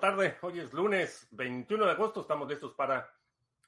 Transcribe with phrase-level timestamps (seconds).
[0.00, 0.38] tarde.
[0.40, 2.22] Hoy es lunes 21 de agosto.
[2.22, 3.12] Estamos listos para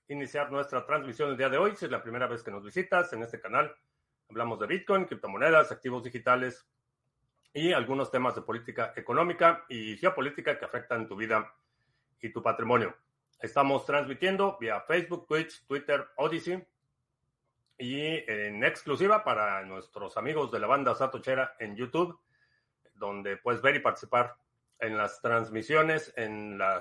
[0.08, 1.76] iniciar nuestra transmisión el día de hoy.
[1.76, 3.74] Si es la primera vez que nos visitas en este canal,
[4.30, 6.66] hablamos de Bitcoin, criptomonedas, activos digitales
[7.52, 11.52] y algunos temas de política económica y geopolítica que afectan tu vida
[12.18, 12.96] y tu patrimonio.
[13.38, 16.66] Estamos transmitiendo vía Facebook, Twitch, Twitter, Odyssey
[17.76, 22.18] y en exclusiva para nuestros amigos de la banda Satochera en YouTube,
[22.94, 24.34] donde puedes ver y participar
[24.78, 26.80] en las transmisiones en la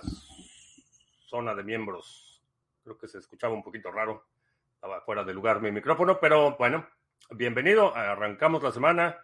[1.27, 2.43] zona de miembros.
[2.83, 4.27] Creo que se escuchaba un poquito raro.
[4.73, 6.87] Estaba fuera de lugar mi micrófono, pero bueno,
[7.29, 7.95] bienvenido.
[7.95, 9.17] Arrancamos la semana.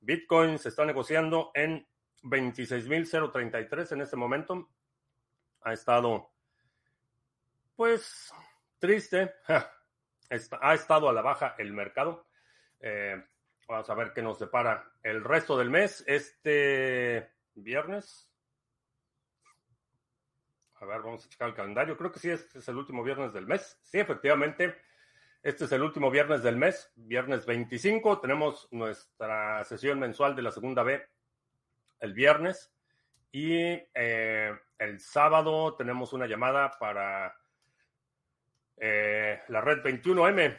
[0.00, 1.86] Bitcoin se está negociando en
[2.22, 4.68] 26.033 en este momento.
[5.62, 6.30] Ha estado,
[7.74, 8.32] pues,
[8.78, 9.34] triste.
[10.60, 12.26] Ha estado a la baja el mercado.
[12.80, 13.16] Eh,
[13.66, 16.04] vamos a ver qué nos depara el resto del mes.
[16.06, 18.30] Este viernes.
[20.80, 21.96] A ver, vamos a checar el calendario.
[21.96, 23.78] Creo que sí, este es el último viernes del mes.
[23.82, 24.76] Sí, efectivamente,
[25.42, 28.20] este es el último viernes del mes, viernes 25.
[28.20, 31.04] Tenemos nuestra sesión mensual de la segunda B
[32.00, 32.72] el viernes.
[33.30, 37.36] Y eh, el sábado tenemos una llamada para
[38.76, 40.58] eh, la red 21M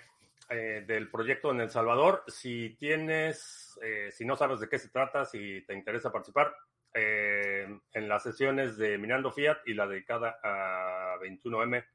[0.50, 2.24] eh, del proyecto en El Salvador.
[2.28, 3.80] Si tienes,
[4.12, 6.56] si no sabes de qué se trata, si te interesa participar,
[6.94, 11.86] eh, en las sesiones de Minando Fiat y la dedicada a 21M,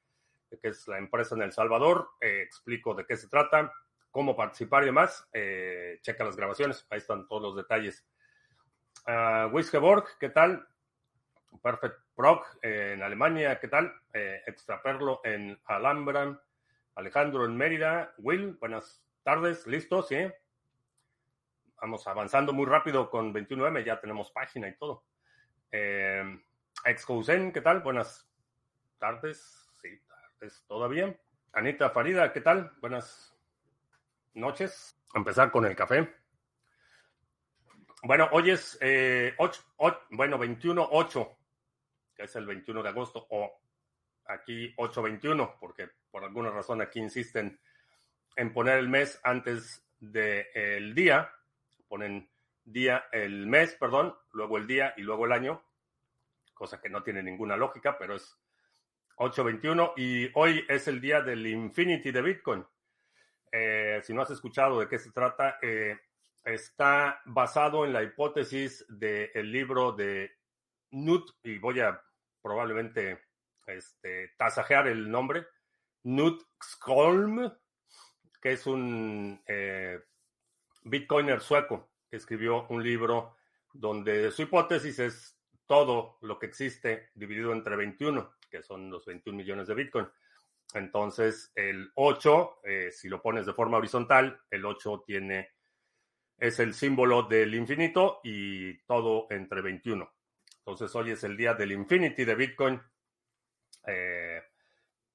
[0.60, 2.10] que es la empresa en El Salvador.
[2.20, 3.72] Eh, explico de qué se trata,
[4.10, 5.28] cómo participar y demás.
[5.32, 8.06] Eh, checa las grabaciones, ahí están todos los detalles.
[9.06, 10.66] Uh, Wiskeborg, ¿qué tal?
[11.62, 13.92] Perfect Proc en Alemania, ¿qué tal?
[14.12, 16.40] Extraperlo en Alhambra.
[16.94, 18.14] Alejandro en Mérida.
[18.18, 20.08] Will, buenas tardes, ¿listos?
[20.08, 20.16] ¿Sí?
[21.84, 25.04] Vamos avanzando muy rápido con 21M, ya tenemos página y todo.
[25.70, 26.40] Eh,
[26.82, 27.80] ¿qué tal?
[27.80, 28.26] Buenas
[28.98, 29.70] tardes.
[29.82, 31.14] Sí, tardes todavía.
[31.52, 32.72] Anita Farida, ¿qué tal?
[32.80, 33.36] Buenas
[34.32, 34.98] noches.
[35.14, 36.10] Empezar con el café.
[38.02, 39.34] Bueno, hoy es 8, eh,
[40.08, 41.36] bueno, 21-8,
[42.16, 43.60] que es el 21 de agosto, o
[44.24, 47.60] aquí 8-21, porque por alguna razón aquí insisten
[48.36, 51.30] en poner el mes antes del día
[51.88, 52.30] ponen
[52.64, 55.62] día, el mes, perdón, luego el día y luego el año,
[56.52, 58.38] cosa que no tiene ninguna lógica, pero es
[59.16, 62.64] 8.21 y hoy es el día del Infinity de Bitcoin.
[63.52, 65.96] Eh, si no has escuchado de qué se trata, eh,
[66.42, 70.32] está basado en la hipótesis del libro de
[70.90, 72.00] Nut, y voy a
[72.42, 73.22] probablemente
[73.66, 75.46] este, tasajear el nombre,
[76.02, 77.52] Nut Skolm,
[78.40, 80.00] que es un eh,
[80.84, 83.36] bitcoiner sueco escribió un libro
[83.72, 89.36] donde su hipótesis es todo lo que existe dividido entre 21, que son los 21
[89.36, 90.06] millones de bitcoin.
[90.74, 95.50] Entonces, el 8, eh, si lo pones de forma horizontal, el 8 tiene,
[96.38, 100.12] es el símbolo del infinito y todo entre 21.
[100.58, 102.80] Entonces, hoy es el día del infinity de Bitcoin.
[103.86, 104.42] Eh,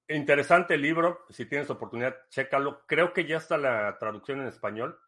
[0.07, 2.85] interesante libro, si tienes oportunidad, chécalo.
[2.85, 4.99] Creo que ya está la traducción en español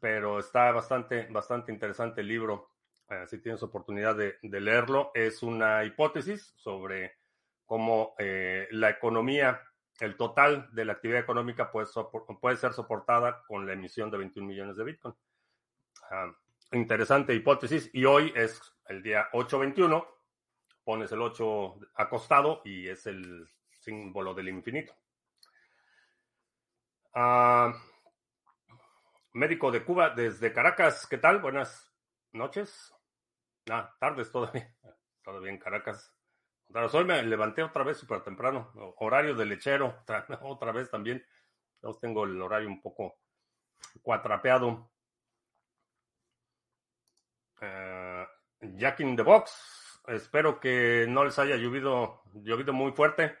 [0.00, 2.70] pero está bastante, bastante interesante el libro.
[3.08, 7.18] Eh, si tienes oportunidad de, leerlo, es una hipótesis sobre
[7.66, 9.60] cómo eh, la economía,
[10.00, 11.86] el total de la actividad económica puede,
[12.40, 15.14] puede ser soportada con la emisión de 21 millones de Bitcoin.
[16.10, 16.32] Ah,
[16.72, 17.90] interesante hipótesis.
[17.92, 20.06] Y hoy es el día 821.
[20.84, 23.46] Pones el 8 acostado y es el
[23.80, 24.94] símbolo del infinito.
[27.14, 27.72] Ah,
[29.32, 31.06] médico de Cuba desde Caracas.
[31.06, 31.40] ¿Qué tal?
[31.40, 31.92] Buenas
[32.32, 32.94] noches.
[33.70, 34.74] Ah, tardes todavía.
[35.24, 36.12] Todavía en Caracas.
[36.92, 38.72] Hoy me levanté otra vez súper temprano.
[38.96, 40.02] Horario de lechero.
[40.42, 41.24] Otra vez también.
[41.82, 43.18] Yo tengo el horario un poco
[44.00, 44.90] cuatrapeado.
[47.60, 48.24] Uh,
[48.76, 50.00] Jack in the Box.
[50.08, 53.38] Espero que no les haya llovido, llovido muy fuerte.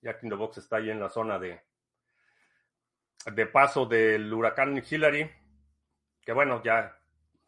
[0.00, 1.62] Jack in the Box está ahí en la zona de,
[3.24, 5.30] de paso del huracán Hillary,
[6.22, 6.98] que bueno, ya,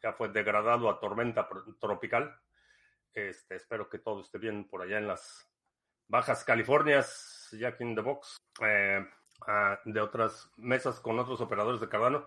[0.02, 1.48] ya fue degradado a tormenta
[1.80, 2.38] tropical.
[3.12, 5.48] Este, espero que todo esté bien por allá en las
[6.08, 9.04] Bajas Californias, Jack in the Box, eh,
[9.46, 12.26] ah, de otras mesas con otros operadores de Cardano.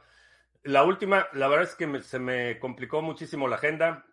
[0.63, 4.05] La última, la verdad es que se me complicó muchísimo la agenda,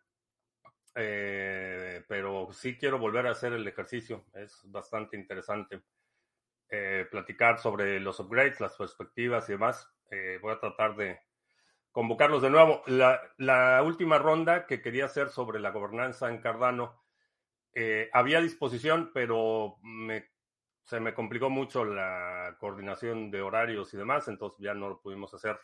[0.94, 5.82] eh, pero sí quiero volver a hacer el ejercicio, es bastante interesante.
[6.68, 9.88] Eh, platicar sobre los upgrades, las perspectivas y demás.
[10.10, 11.20] Eh, voy a tratar de
[11.92, 12.82] convocarlos de nuevo.
[12.86, 17.02] La, última ronda que quería hacer sobre la gobernanza en Cardano
[17.74, 19.78] Eh, había disposición, pero
[20.84, 25.34] se me complicó mucho la coordinación de horarios y demás, entonces ya no lo pudimos
[25.34, 25.60] hacer,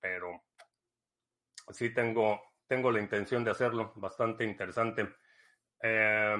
[0.00, 0.42] pero
[1.70, 5.08] sí tengo, tengo la intención de hacerlo, bastante interesante.
[5.82, 6.36] Eh,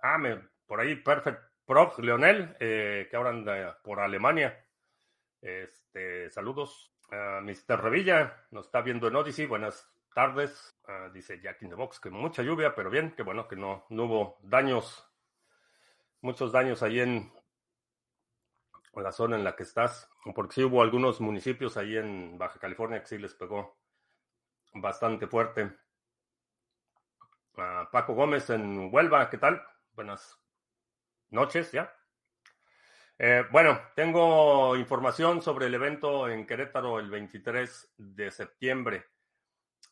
[0.00, 4.66] ah, me, por ahí, Perfect Prof, Leonel, eh, que ahora anda por Alemania.
[5.42, 6.94] Este, saludos.
[7.10, 7.82] a Mr.
[7.82, 9.44] Revilla nos está viendo en Odyssey.
[9.44, 10.80] Buenas tardes.
[10.86, 13.84] Ah, dice Jack in the Box que mucha lluvia, pero bien, que bueno que no,
[13.90, 15.06] no hubo daños,
[16.22, 17.30] muchos daños ahí en
[18.94, 23.00] la zona en la que estás, porque sí hubo algunos municipios ahí en Baja California
[23.00, 23.76] que sí les pegó
[24.72, 25.70] bastante fuerte.
[27.52, 29.62] Paco Gómez en Huelva, ¿qué tal?
[29.92, 30.40] Buenas
[31.30, 31.94] noches ya.
[33.18, 39.06] Eh, bueno, tengo información sobre el evento en Querétaro el 23 de septiembre.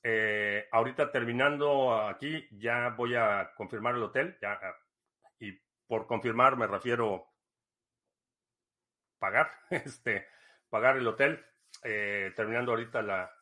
[0.02, 4.38] Eh, ahorita terminando aquí, ya voy a confirmar el hotel.
[4.40, 4.60] Ya,
[5.40, 5.52] y
[5.86, 7.26] por confirmar me refiero
[9.18, 10.28] pagar, este,
[10.68, 11.44] pagar el hotel.
[11.82, 13.36] Eh, terminando ahorita la,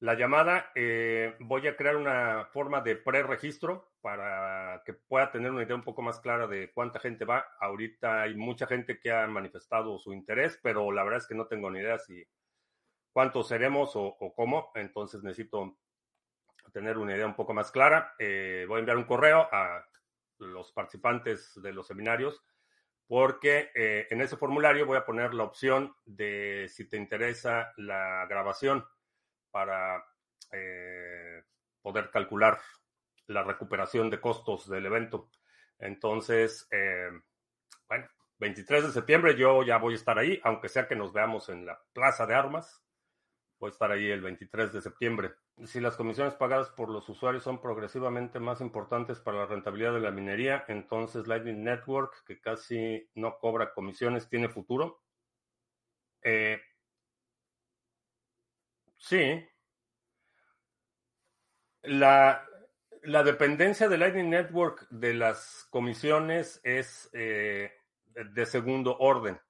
[0.00, 5.62] la llamada, eh, voy a crear una forma de preregistro para que pueda tener una
[5.62, 7.46] idea un poco más clara de cuánta gente va.
[7.60, 11.46] Ahorita hay mucha gente que ha manifestado su interés, pero la verdad es que no
[11.46, 12.24] tengo ni idea si
[13.12, 14.72] cuántos seremos o, cómo.
[14.74, 15.76] Entonces necesito
[16.72, 18.14] tener una idea un poco más clara.
[18.18, 19.84] Eh, voy a enviar un correo a
[20.38, 22.42] los participantes de los seminarios
[23.10, 28.24] porque eh, en ese formulario voy a poner la opción de si te interesa la
[28.30, 28.86] grabación
[29.50, 30.06] para
[30.52, 31.42] eh,
[31.82, 32.60] poder calcular
[33.30, 35.30] la recuperación de costos del evento.
[35.78, 37.10] Entonces, eh,
[37.88, 38.06] bueno,
[38.38, 41.66] 23 de septiembre yo ya voy a estar ahí, aunque sea que nos veamos en
[41.66, 42.82] la Plaza de Armas.
[43.58, 45.34] Voy a estar ahí el 23 de septiembre.
[45.64, 50.00] Si las comisiones pagadas por los usuarios son progresivamente más importantes para la rentabilidad de
[50.00, 55.02] la minería, entonces Lightning Network, que casi no cobra comisiones, tiene futuro.
[56.22, 56.60] Eh,
[59.00, 59.44] Sí.
[61.82, 62.46] La,
[63.02, 67.72] dependencia de Lightning Network de las comisiones es eh,
[68.14, 69.40] de segundo orden.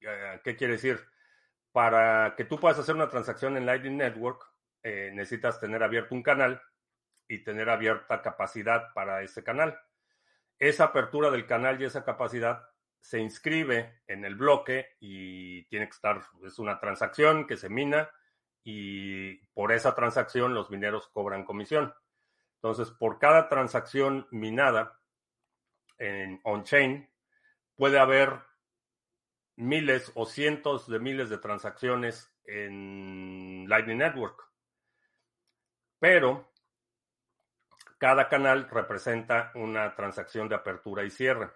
[0.00, 1.00] Eh, ¿Qué quiere decir?
[1.72, 4.44] Para que tú puedas hacer una transacción en Lightning Network,
[4.82, 6.60] eh, necesitas tener abierto un canal
[7.28, 9.78] y tener abierta capacidad para ese canal.
[10.58, 12.68] Esa apertura del canal y esa capacidad
[13.00, 18.10] se inscribe en el bloque y tiene que estar, es una transacción que se mina
[18.62, 21.94] y por esa transacción los mineros cobran comisión.
[22.62, 25.00] Entonces, por cada transacción minada
[25.96, 27.08] en on-chain,
[27.74, 28.38] puede haber
[29.56, 34.46] miles o cientos de miles de transacciones en Lightning Network.
[35.98, 36.52] Pero
[37.96, 41.50] cada canal representa una transacción de apertura y cierre.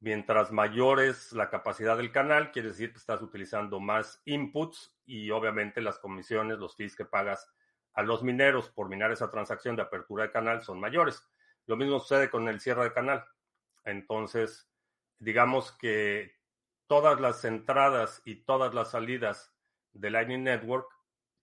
[0.00, 5.30] Mientras mayor es la capacidad del canal, quiere decir que estás utilizando más inputs y
[5.30, 7.50] obviamente las comisiones, los fees que pagas
[7.94, 11.28] a los mineros por minar esa transacción de apertura de canal son mayores.
[11.66, 13.24] Lo mismo sucede con el cierre de canal.
[13.84, 14.70] Entonces,
[15.18, 16.36] digamos que
[16.86, 19.54] todas las entradas y todas las salidas
[19.92, 20.88] de Lightning Network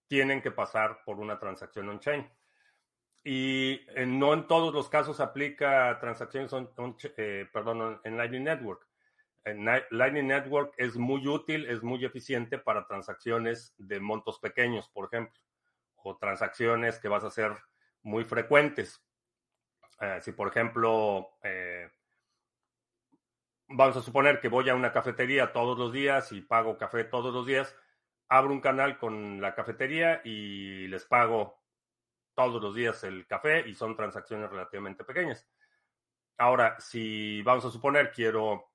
[0.08, 2.28] tienen que pasar por una transacción on-chain.
[3.22, 6.52] Y eh, no en todos los casos aplica transacciones
[7.16, 8.86] eh, perdón, en Lightning Network.
[9.44, 15.06] En Lightning Network es muy útil, es muy eficiente para transacciones de montos pequeños, por
[15.06, 15.40] ejemplo,
[16.04, 17.52] o transacciones que vas a hacer
[18.02, 19.02] muy frecuentes.
[20.00, 21.38] Eh, si, por ejemplo,
[23.68, 27.32] vamos a suponer que voy a una cafetería todos los días y pago café todos
[27.32, 27.74] los días,
[28.28, 31.60] abro un canal con la cafetería y les pago
[32.34, 35.46] todos los días el café y son transacciones relativamente pequeñas.
[36.38, 38.72] Ahora, si vamos a suponer quiero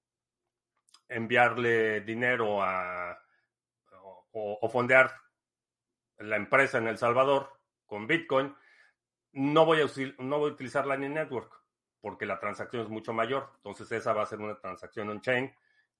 [1.07, 3.19] enviarle dinero a
[4.37, 5.11] o, fondear
[6.19, 7.49] la empresa en El Salvador
[7.85, 8.55] con Bitcoin,
[9.33, 9.85] no voy a,
[10.19, 11.53] no voy a utilizar Lightning Network
[12.01, 13.51] porque la transacción es mucho mayor.
[13.55, 15.53] Entonces esa va a ser una transacción on-chain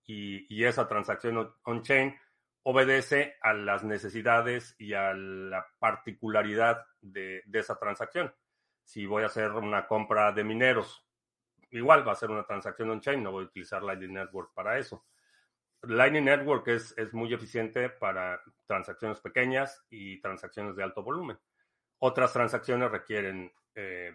[0.06, 2.16] y, y, esa transacción on-chain
[2.68, 8.34] obedece a las necesidades y a la particularidad de, esa transacción.
[8.84, 11.06] Si voy a hacer una compra de mineros,
[11.70, 15.06] igual va a ser una transacción on-chain, no voy a utilizar Lightning Network para eso.
[15.88, 21.38] Lightning Network es, es muy eficiente para transacciones pequeñas y transacciones de alto volumen.
[22.00, 24.14] Otras transacciones requieren eh,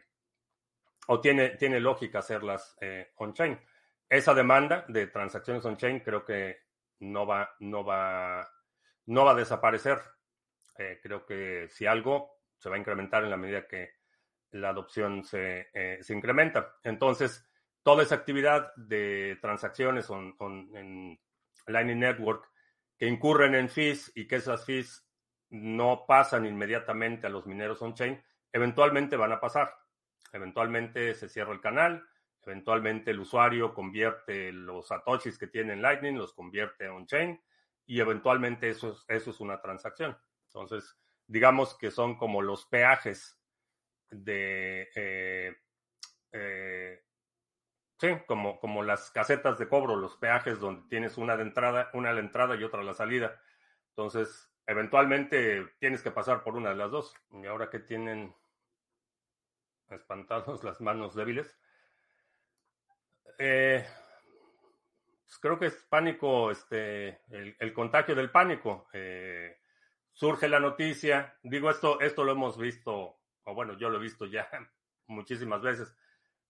[1.07, 3.59] o tiene, tiene lógica hacerlas eh, on-chain.
[4.09, 6.59] Esa demanda de transacciones on-chain creo que
[7.01, 8.49] no va, no va,
[9.07, 10.01] no va a desaparecer.
[10.77, 13.95] Eh, creo que si algo se va a incrementar en la medida que
[14.53, 15.69] la adopción se,
[16.03, 16.77] se incrementa.
[16.83, 17.49] Entonces,
[17.83, 21.19] toda esa actividad de transacciones en
[21.73, 22.51] Lightning Network
[22.97, 25.07] que incurren en fees y que esas fees
[25.49, 28.23] no pasan inmediatamente a los mineros on-chain,
[28.53, 29.75] eventualmente van a pasar.
[30.33, 32.07] Eventualmente se cierra el canal,
[32.43, 37.41] eventualmente el usuario convierte los satoshis que tiene en Lightning, los convierte on-chain
[37.87, 40.17] y eventualmente eso es, una transacción.
[40.47, 40.97] Entonces,
[41.27, 43.41] digamos que son como los peajes
[44.11, 45.57] de eh,
[46.33, 47.03] eh,
[48.01, 52.09] Sí, como, como las casetas de cobro, los peajes donde tienes una de entrada, una
[52.09, 53.39] a la entrada y otra a la salida.
[53.91, 57.15] Entonces, eventualmente tienes que pasar por una de las dos.
[57.31, 58.35] Y ahora que tienen
[59.91, 61.59] espantados las manos débiles.
[63.39, 63.87] Eh,
[65.27, 68.89] pues creo que es pánico, este, el, contagio del pánico.
[68.95, 69.59] Eh,
[70.11, 74.25] surge la noticia, digo esto, esto lo hemos visto, o bueno, yo lo he visto
[74.25, 74.49] ya
[75.07, 75.95] muchísimas veces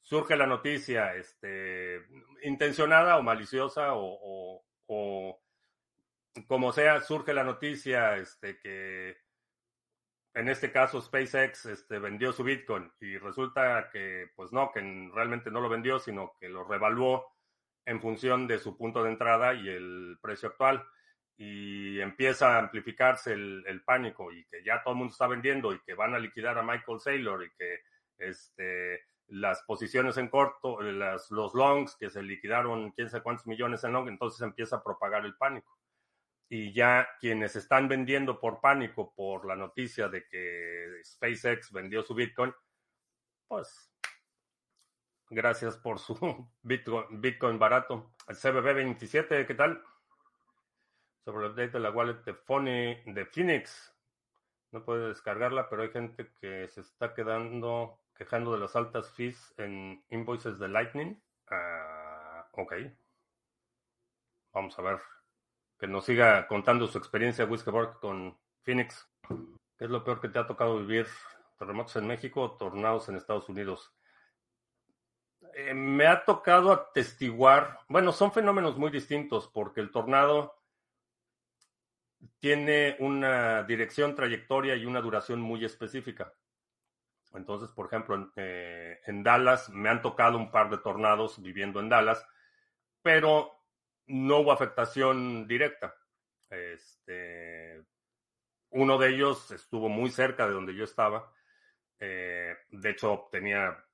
[0.03, 2.05] surge la noticia este,
[2.43, 4.65] intencionada o maliciosa o,
[6.47, 9.17] como sea, surge la noticia este, que
[10.35, 14.81] en este caso SpaceX este, vendió su Bitcoin y resulta que pues no, que
[15.13, 17.27] realmente no lo vendió, sino que lo revaluó
[17.85, 20.87] en función de su punto de entrada y el precio actual.
[21.37, 25.73] Y empieza a amplificarse el, el pánico y que ya todo el mundo está vendiendo
[25.73, 27.81] y que van a liquidar a Michael Saylor y que
[28.19, 33.93] este, las posiciones en corto, los longs que se liquidaron quién sabe cuántos millones en
[33.93, 35.79] long, entonces empieza a propagar el pánico.
[36.49, 42.13] Y ya quienes están vendiendo por pánico por la noticia de que SpaceX vendió su
[42.15, 42.53] Bitcoin,
[43.47, 43.93] pues
[45.29, 48.13] gracias por su Bitcoin, Bitcoin barato.
[48.27, 49.81] El CBB27, ¿qué tal?
[51.25, 53.95] Sobre el update de la wallet de, Phony, de Phoenix.
[54.73, 59.55] No puede descargarla, pero hay gente que se está quedando quejando de las altas fees
[59.57, 61.19] en invoices de Lightning.
[61.51, 62.75] Uh, ok.
[64.53, 65.01] Vamos a ver.
[65.79, 69.09] Que nos siga contando su experiencia Whiskerborg con Phoenix.
[69.27, 71.07] ¿Qué es lo peor que te ha tocado vivir?
[71.59, 73.91] ¿Terremotos en México o tornados en Estados Unidos?
[75.55, 80.61] Eh, me ha tocado atestiguar, bueno, son fenómenos muy distintos porque el tornado
[82.39, 86.35] tiene una dirección, trayectoria y una duración muy específica.
[87.35, 91.89] Entonces, por ejemplo, eh, en, Dallas me han tocado un par de tornados viviendo en
[91.89, 92.27] Dallas,
[93.03, 93.53] pero
[94.07, 95.95] no hubo afectación directa.
[96.49, 97.85] Este,
[98.71, 101.33] uno de ellos estuvo muy cerca de donde yo estaba.
[102.01, 103.85] Eh, de hecho, tenía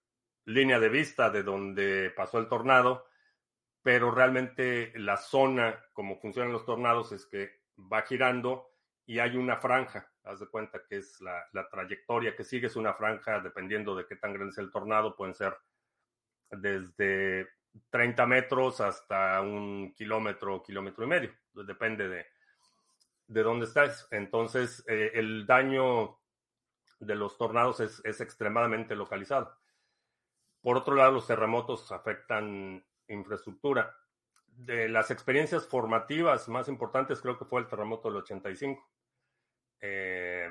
[0.47, 3.07] línea de vista de donde pasó el tornado,
[3.83, 7.61] pero realmente la zona, como funcionan los tornados, es que
[7.93, 8.71] va girando
[9.05, 12.95] y hay una franja haz de cuenta que es la, trayectoria que sigue, es una
[12.95, 15.56] franja, dependiendo de qué tan grande es el tornado, pueden ser
[16.50, 17.49] desde
[17.90, 22.26] 30 metros hasta un kilómetro, kilómetro y medio, depende de,
[23.28, 24.09] de dónde estás.
[24.11, 26.18] Entonces, eh, el daño
[26.99, 29.56] de los tornados es, es, extremadamente localizado.
[30.61, 33.95] Por otro lado, los terremotos afectan infraestructura.
[34.47, 38.96] De las experiencias formativas más importantes creo que fue el terremoto del 85
[39.80, 40.50] eh,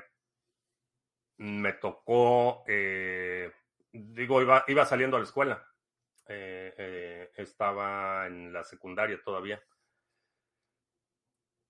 [1.38, 3.52] me tocó, eh,
[3.92, 5.66] digo, iba, iba saliendo a la escuela.
[6.28, 9.62] Eh, estaba en la secundaria todavía.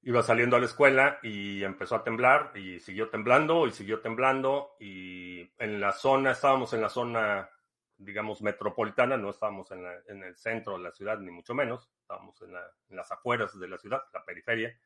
[0.02, 4.76] Iba saliendo a la escuela y empezó a temblar y siguió temblando y siguió temblando
[4.78, 7.50] y en la zona, estábamos en la zona,
[7.96, 12.54] digamos, metropolitana, no estábamos en, el centro de la ciudad, ni mucho menos, estábamos en,
[12.88, 14.78] en las afueras de la ciudad, la periferia.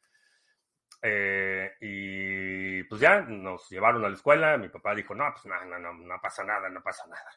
[1.02, 4.56] Eh, y pues ya nos llevaron a la escuela.
[4.58, 7.30] Mi papá dijo, no, pues no, no, no, no pasa nada, no pasa nada.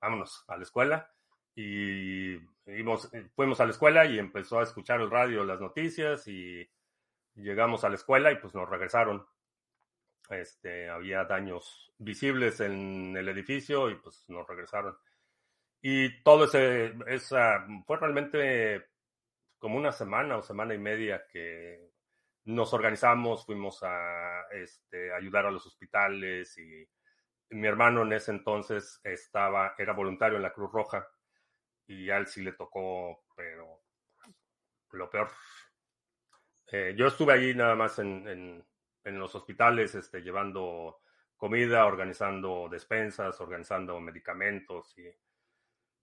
[0.00, 1.10] Vámonos a la escuela.
[1.54, 2.38] Y
[3.34, 6.68] fuimos a la escuela y empezó a escuchar el radio, las noticias y
[7.34, 9.26] llegamos a la escuela y pues nos regresaron.
[10.30, 14.96] Este, había daños visibles en el edificio y pues nos regresaron.
[15.82, 18.86] Y todo ese, esa, fue realmente
[19.58, 21.90] como una semana o semana y media que
[22.54, 26.86] nos organizamos, fuimos a este, ayudar a los hospitales y
[27.50, 31.06] mi hermano en ese entonces estaba, era voluntario en la Cruz Roja
[31.86, 33.82] y a él sí le tocó, pero
[34.92, 35.30] lo peor.
[36.72, 38.64] Eh, yo estuve allí nada más en,
[39.04, 41.00] en, los hospitales, este, llevando
[41.36, 45.10] comida, organizando despensas, organizando medicamentos, y,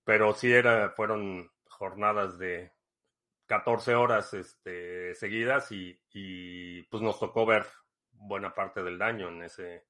[0.04, 2.74] pero sí era, fueron jornadas de
[3.48, 6.00] 14 horas este, seguidas y,
[6.92, 7.66] pues nos tocó ver
[8.12, 9.88] buena parte del daño en ese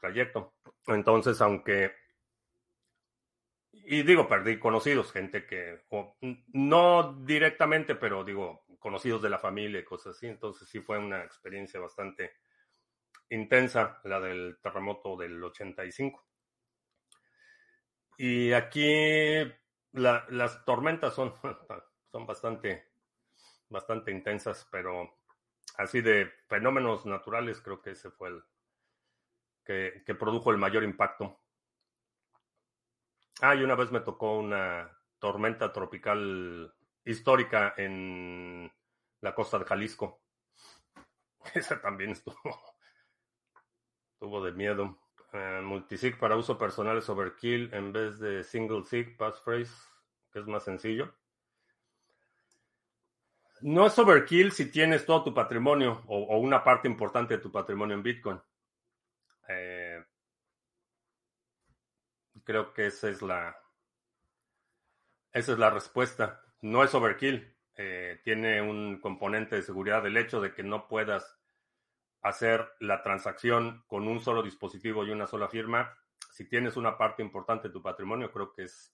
[0.00, 0.54] trayecto.
[0.86, 1.92] Entonces, aunque
[3.70, 5.80] y digo, perdí conocidos, gente que,
[6.52, 10.26] no directamente, pero digo, conocidos de la familia y cosas así.
[10.26, 12.32] Entonces sí fue una experiencia bastante
[13.30, 16.26] intensa, la del terremoto del 85.
[18.18, 19.44] Y aquí
[19.92, 21.32] las tormentas son,
[22.10, 22.88] son bastante,
[23.68, 25.18] bastante intensas, pero
[25.76, 28.42] así de fenómenos naturales creo que ese fue el
[29.64, 31.38] que, que produjo el mayor impacto.
[33.40, 36.74] Ah, y una vez me tocó una tormenta tropical
[37.04, 38.70] histórica en
[39.20, 40.20] la costa de Jalisco.
[41.54, 42.36] Esa también estuvo,
[44.12, 44.98] estuvo de miedo.
[45.32, 49.74] Eh, multisig para uso personal es overkill en vez de single sig passphrase,
[50.32, 51.14] que es más sencillo.
[53.60, 57.96] No es overkill si tienes todo tu patrimonio o, una parte importante de tu patrimonio
[57.96, 58.40] en Bitcoin.
[59.48, 60.04] Eh,
[62.44, 63.56] creo que esa es la
[65.32, 66.42] esa es la respuesta.
[66.62, 67.54] No es overkill.
[67.76, 71.38] Eh, tiene un componente de seguridad el hecho de que no puedas
[72.22, 75.96] hacer la transacción con un solo dispositivo y una sola firma.
[76.32, 78.92] Si tienes una parte importante de tu patrimonio, creo que es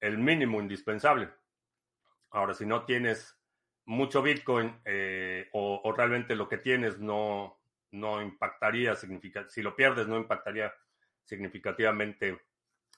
[0.00, 1.30] el mínimo indispensable.
[2.30, 3.36] Ahora, si no tienes
[3.86, 7.58] mucho Bitcoin eh, o, realmente lo que tienes no,
[7.92, 10.72] no impactaría, si lo pierdes, no impactaría
[11.24, 12.40] significativamente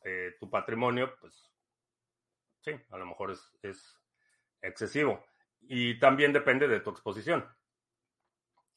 [0.04, 1.50] eh, tu patrimonio, pues
[2.60, 3.98] sí, a lo mejor es, es,
[4.60, 5.24] excesivo.
[5.62, 7.46] Y también depende de tu exposición.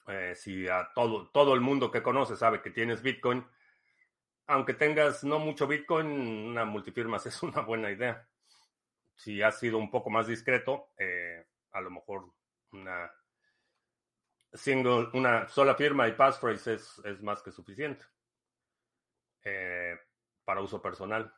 [0.08, 3.46] Eh, si a todo, todo el mundo que conoce sabe que tienes Bitcoin,
[4.48, 8.28] aunque tengas no mucho Bitcoin, una multifirmas es una buena idea.
[9.16, 12.32] Si has sido un poco más discreto, eh, a lo mejor
[12.72, 13.12] una
[14.54, 18.06] single, una sola firma y passphrase es, es más que suficiente
[20.46, 21.34] para uso personal.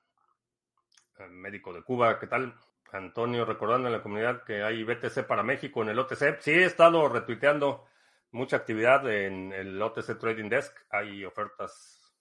[1.19, 2.56] Eh, médico de Cuba, ¿qué tal?
[2.91, 6.39] Antonio, recordando en la comunidad que hay BTC para México en el OTC.
[6.39, 7.88] Sí, he estado retuiteando
[8.32, 10.76] mucha actividad en el OTC Trading Desk.
[10.89, 12.15] Hay ofertas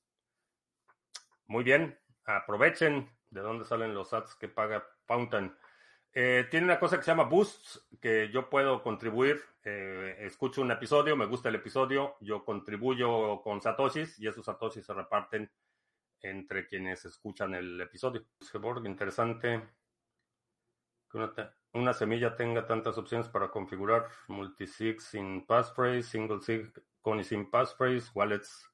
[1.46, 1.98] muy bien.
[2.24, 5.54] Aprovechen de dónde salen los ads que paga Fountain.
[6.14, 9.40] Eh, tiene una cosa que se llama Boosts, que yo puedo contribuir.
[9.64, 14.84] Eh, escucho un episodio, me gusta el episodio, yo contribuyo con Satoshis y esos Satoshis
[14.84, 15.50] se reparten
[16.20, 18.26] entre quienes escuchan el episodio.
[18.84, 19.62] Interesante
[21.10, 21.30] que
[21.72, 27.50] una, semilla tenga tantas opciones para configurar multisig sin passphrase, single sig con y sin
[27.50, 28.70] passphrase, wallets.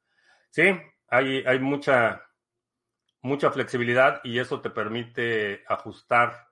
[0.50, 0.62] Sí,
[1.08, 2.24] hay, hay mucha,
[3.22, 6.47] mucha flexibilidad y eso te permite ajustar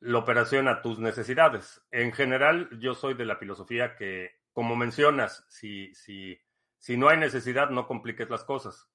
[0.00, 1.84] la operación a tus necesidades.
[1.90, 6.40] En general, yo soy de la filosofía que, como mencionas, si, si,
[6.78, 8.88] si no hay necesidad, no compliques las cosas.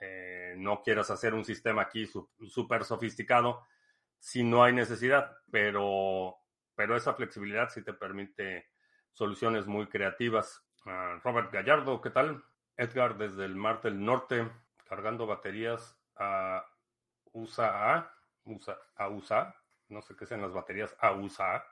[0.00, 3.66] Eh, no quieras hacer un sistema aquí súper sofisticado
[4.18, 6.36] si no hay necesidad, pero,
[6.74, 8.66] pero esa flexibilidad sí te permite
[9.12, 10.64] soluciones muy creativas.
[10.84, 12.44] Ah, Robert Gallardo, ¿qué tal?
[12.76, 14.50] Edgar desde el Mar del Norte,
[14.84, 16.64] cargando baterías a
[17.32, 18.12] USA,
[18.44, 19.54] USA, a USA,
[19.88, 21.64] no sé qué sean las baterías a USA.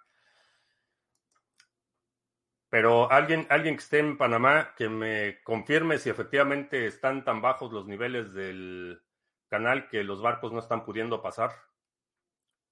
[2.68, 7.72] Pero alguien, alguien que esté en Panamá que me confirme si efectivamente están tan bajos
[7.72, 9.00] los niveles del
[9.48, 11.52] canal que los barcos no están pudiendo pasar.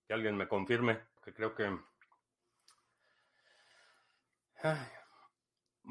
[0.07, 1.71] Que alguien me confirme, que creo que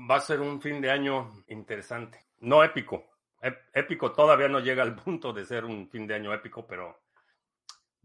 [0.09, 2.19] va a ser un fin de año interesante.
[2.39, 3.09] No épico.
[3.73, 7.01] Épico todavía no llega al punto de ser un fin de año épico, pero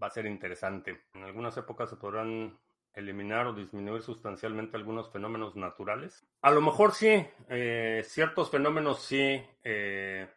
[0.03, 1.05] va a ser interesante.
[1.15, 2.59] En algunas épocas se podrán
[2.97, 6.27] eliminar o disminuir sustancialmente algunos fenómenos naturales?
[6.41, 10.29] A lo mejor sí, eh, ciertos fenómenos sí, eh,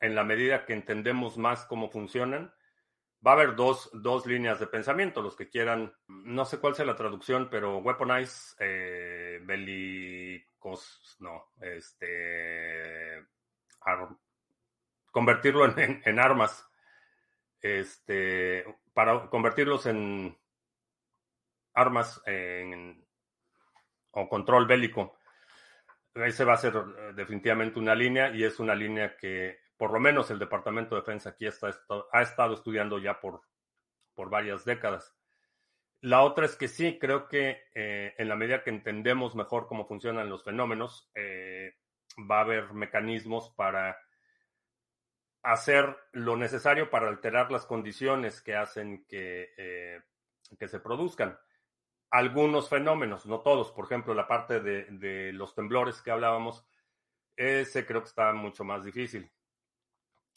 [0.00, 2.54] en la medida que entendemos más cómo funcionan.
[3.26, 6.84] Va a haber dos, dos, líneas de pensamiento, los que quieran, no sé cuál sea
[6.84, 13.26] la traducción, pero weaponize, eh, bélicos, no, este,
[15.10, 16.70] convertirlo en, en, armas,
[17.60, 18.64] este,
[18.96, 20.34] para convertirlos en
[21.74, 22.22] armas
[24.12, 25.18] o control bélico.
[26.14, 30.00] Ese va a ser eh, definitivamente una línea y es una línea que por lo
[30.00, 31.68] menos el Departamento de Defensa aquí está,
[32.10, 33.42] ha estado estudiando ya por,
[34.14, 35.14] por varias décadas.
[36.00, 39.86] La otra es que sí, creo que eh, en la medida que entendemos mejor cómo
[39.86, 41.74] funcionan los fenómenos, eh,
[42.18, 43.98] va a haber mecanismos para
[45.52, 50.02] hacer lo necesario para alterar las condiciones que hacen que,
[50.58, 51.38] que se produzcan
[52.10, 53.72] algunos fenómenos, no todos.
[53.72, 56.64] Por ejemplo, la parte de, los temblores que hablábamos,
[57.36, 59.30] ese creo que está mucho más difícil.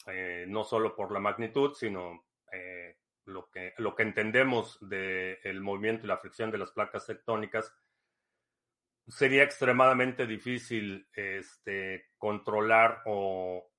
[0.06, 2.96] Eh, no solo por la magnitud, sino eh,
[3.26, 7.74] lo que, lo que entendemos del movimiento y la fricción de las placas tectónicas,
[9.06, 13.69] sería extremadamente difícil este, controlar o,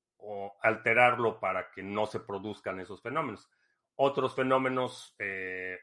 [0.61, 3.49] alterarlo para que no se produzcan esos fenómenos.
[3.95, 5.79] Otros fenómenos, eh,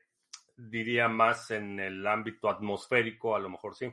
[0.56, 3.92] diría más en el ámbito atmosférico, a lo mejor sí.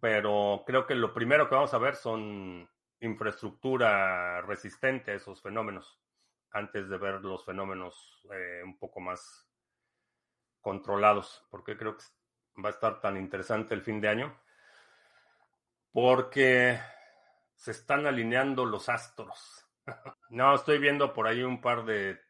[0.00, 2.68] Pero creo que lo primero que vamos a ver son
[3.00, 6.00] infraestructura resistente a esos fenómenos,
[6.50, 9.48] antes de ver los fenómenos eh, un poco más
[10.60, 12.04] controlados, porque creo que
[12.62, 14.40] va a estar tan interesante el fin de año,
[15.92, 16.80] porque
[17.64, 19.66] se están alineando los astros.
[20.28, 22.20] no, estoy viendo por ahí un par de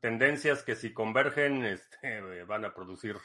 [0.00, 3.16] tendencias que si convergen este, van a producir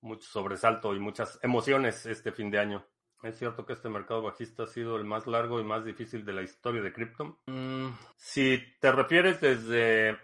[0.00, 2.86] mucho sobresalto y muchas emociones este fin de año.
[3.22, 6.32] Es cierto que este mercado bajista ha sido el más largo y más difícil de
[6.32, 7.40] la historia de cripto.
[7.46, 7.88] Mm.
[8.16, 10.18] Si te refieres desde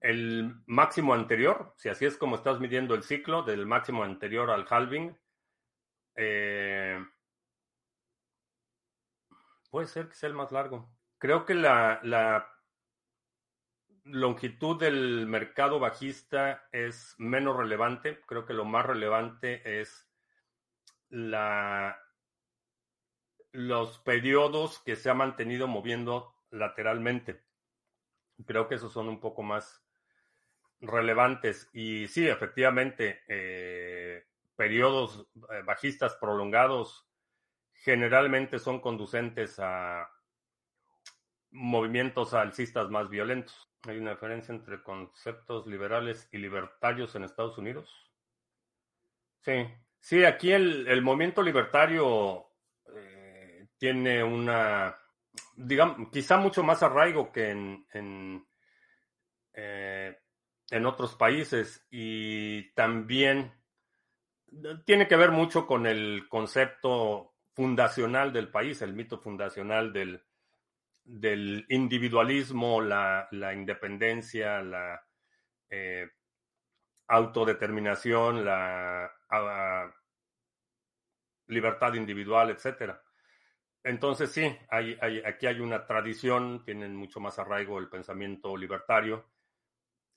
[0.00, 4.66] el máximo anterior, si así es como estás midiendo el ciclo, del máximo anterior al
[4.68, 5.16] halving,
[6.14, 7.04] eh,
[9.70, 10.90] puede ser que sea el más largo.
[11.18, 12.48] Creo que la, la
[14.04, 18.20] longitud del mercado bajista es menos relevante.
[18.26, 20.08] Creo que lo más relevante es
[21.10, 22.00] la,
[23.52, 27.42] los periodos que se ha mantenido moviendo lateralmente.
[28.46, 29.84] Creo que esos son un poco más
[30.80, 31.68] relevantes.
[31.72, 34.26] Y sí, efectivamente, eh,
[34.56, 37.07] periodos eh, bajistas prolongados
[37.82, 40.10] generalmente son conducentes a
[41.50, 43.68] movimientos alcistas más violentos.
[43.86, 47.88] Hay una diferencia entre conceptos liberales y libertarios en Estados Unidos.
[49.40, 49.66] Sí,
[50.00, 52.46] sí, aquí el, movimiento libertario
[52.92, 54.96] eh, tiene una,
[55.54, 58.46] digamos, quizá mucho más arraigo que en, en,
[59.54, 60.18] eh,
[60.70, 63.52] en otros países y también
[64.84, 70.22] tiene que ver mucho con el concepto fundacional del país, el mito fundacional del,
[71.02, 75.04] del individualismo, la, independencia, la
[75.68, 76.08] eh,
[77.08, 79.10] autodeterminación, la
[81.48, 83.02] libertad individual, etcétera.
[83.82, 89.26] Entonces sí, hay, aquí hay una tradición, tienen mucho más arraigo el pensamiento libertario.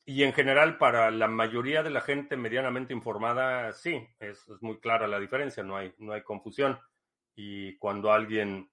[0.06, 4.80] Y en general, para la mayoría de la gente medianamente informada, sí, es, es muy
[4.80, 6.80] clara la diferencia, no hay, no hay confusión.
[7.36, 8.72] Y cuando alguien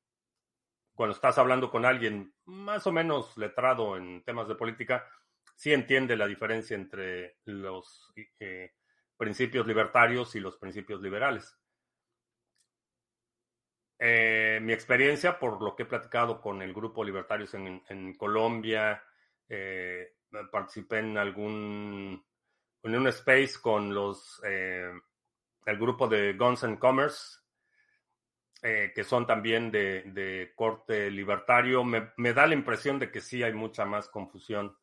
[0.98, 5.06] cuando estás hablando con alguien más o menos letrado en temas de política,
[5.54, 8.72] sí entiende la diferencia entre los eh,
[9.16, 11.56] principios libertarios y los principios liberales.
[13.96, 19.00] Eh, mi experiencia, por lo que he platicado con el grupo Libertarios en, Colombia,
[19.48, 20.14] eh,
[20.50, 22.26] participé en algún
[22.82, 27.38] en un space con los el grupo de Guns and Commerce
[28.62, 33.52] eh, que son también de, corte libertario, me, da la impresión de que sí hay
[33.52, 34.76] mucha más confusión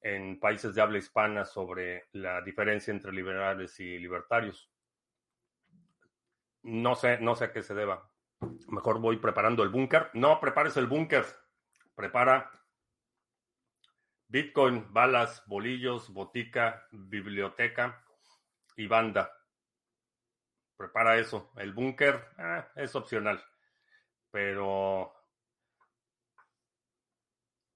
[0.00, 4.68] en países de habla hispana sobre la diferencia entre liberales y libertarios.
[6.62, 8.10] No sé, no sé a qué se deba.
[8.68, 10.10] Mejor voy preparando el búnker.
[10.14, 11.24] No, prepares el búnker.
[11.94, 12.50] Prepara
[14.26, 18.04] Bitcoin, balas, bolillos, botica, biblioteca
[18.76, 19.37] y banda
[20.78, 21.50] prepara eso.
[21.56, 23.44] El búnker ah, es opcional,
[24.30, 25.12] pero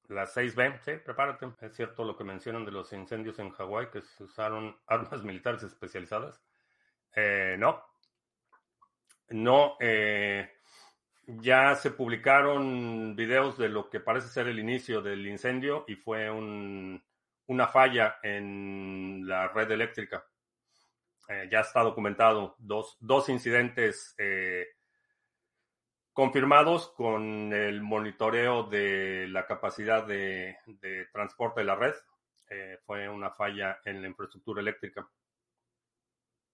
[0.08, 1.48] las 6B, sí, prepárate.
[1.60, 5.62] Es cierto lo que mencionan de los incendios en Hawái, que se usaron armas militares
[5.64, 6.40] especializadas.
[7.14, 7.82] Eh, no,
[9.30, 10.50] no, eh,
[11.26, 16.30] ya se publicaron videos de lo que parece ser el inicio del incendio y fue
[16.30, 20.24] una falla en la red eléctrica.
[21.32, 24.66] Eh, ya está documentado dos, dos incidentes eh,
[26.12, 30.56] confirmados con el monitoreo de la capacidad de,
[31.10, 31.94] transporte de la red.
[32.50, 35.08] Eh, fue una falla en la infraestructura eléctrica.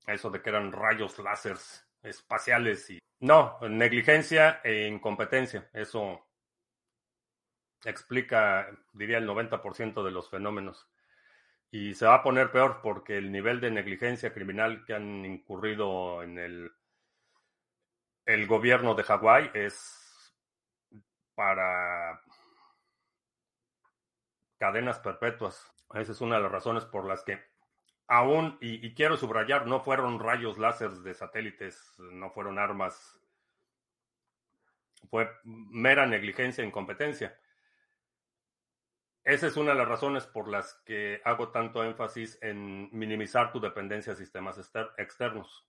[0.06, 3.00] Eso de que eran rayos láseres espaciales y...
[3.20, 5.68] No, negligencia e incompetencia.
[5.72, 6.24] Eso
[7.84, 10.88] explica, diría, el 90% de los fenómenos.
[11.70, 16.22] Y se va a poner peor porque el nivel de negligencia criminal que han incurrido
[16.22, 16.72] en el,
[18.46, 20.34] gobierno de Hawái es
[21.34, 22.20] para
[24.58, 25.70] cadenas perpetuas.
[25.94, 27.38] Esa es una de las razones por las que
[28.06, 33.20] aún, y, quiero subrayar, no fueron rayos láser de satélites, no fueron armas,
[35.10, 37.38] fue mera negligencia e incompetencia.
[39.28, 43.60] Esa es una de las razones por las que hago tanto énfasis en minimizar tu
[43.60, 44.58] dependencia a sistemas
[44.96, 45.68] externos.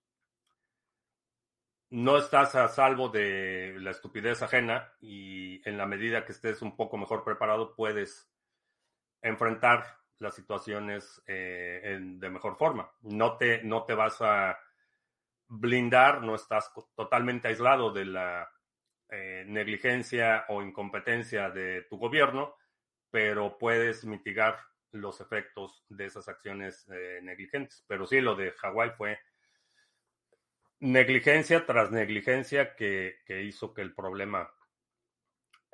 [1.90, 6.74] No estás a salvo de la estupidez ajena y en la medida que estés un
[6.74, 8.32] poco mejor preparado puedes
[9.20, 12.90] enfrentar las situaciones eh, de mejor forma.
[13.02, 14.58] No te, no te vas a
[15.48, 18.50] blindar, no estás totalmente aislado de la
[19.10, 22.54] eh, negligencia o incompetencia de tu gobierno,
[23.10, 24.58] pero puedes mitigar
[24.92, 27.84] los efectos de esas acciones eh, negligentes.
[27.86, 29.18] Pero sí, lo de Hawái fue
[30.80, 34.50] negligencia tras negligencia que, hizo que el problema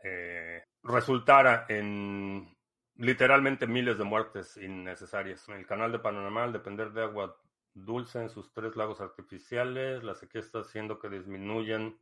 [0.03, 2.57] eh, resultara en
[2.97, 5.49] literalmente miles de muertes innecesarias.
[5.49, 7.37] El canal de Panamá, al depender de agua
[7.75, 11.99] dulce en sus tres lagos artificiales, la sequía está haciendo que disminuyan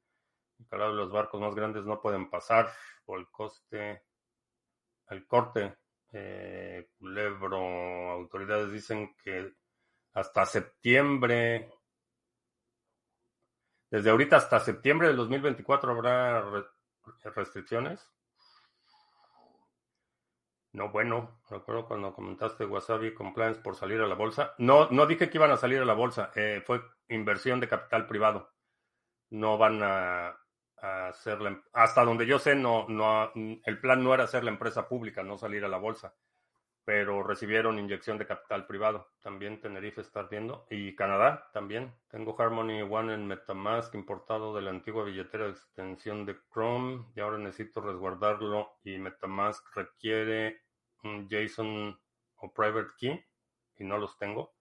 [0.68, 2.68] Claro, los barcos más grandes no pueden pasar
[3.04, 4.02] por el coste,
[5.10, 5.76] el corte.
[6.12, 9.52] Eh, Culebro, autoridades dicen que
[10.12, 11.70] hasta septiembre,
[13.90, 16.44] desde ahorita hasta septiembre del 2024 habrá
[17.34, 18.08] restricciones.
[20.72, 24.54] No, bueno, recuerdo cuando comentaste Wasabi Compliance por salir a la bolsa.
[24.58, 28.06] No, no dije que iban a salir a la bolsa, eh, fue inversión de capital
[28.08, 28.52] privado.
[29.30, 30.36] No van a,
[30.84, 31.38] hacer
[31.72, 35.38] hasta donde yo sé, no, no, el plan no era hacer la empresa pública, no
[35.38, 36.14] salir a la bolsa,
[36.84, 39.12] pero recibieron inyección de capital privado.
[39.22, 41.94] También Tenerife está viendo y Canadá también.
[42.08, 47.20] Tengo Harmony One en MetaMask importado de la antigua billetera de extensión de Chrome y
[47.20, 50.62] ahora necesito resguardarlo y MetaMask requiere
[51.02, 51.98] un JSON
[52.36, 53.24] o private key
[53.76, 54.54] y no los tengo.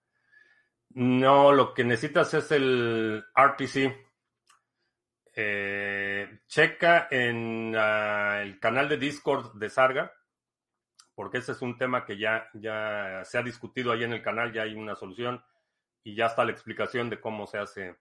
[0.90, 4.04] No, lo que necesitas es el RPC
[5.36, 5.83] eh,
[6.54, 10.12] checa en ah, el canal de Discord de Sarga,
[11.12, 14.52] porque ese es un tema que ya, ya se ha discutido ahí en el canal,
[14.52, 15.44] ya hay una solución
[16.04, 17.96] y ya está la explicación de cómo se hace,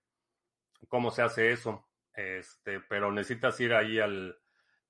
[0.88, 1.90] cómo se hace eso.
[2.14, 4.38] Este, pero necesitas ir ahí al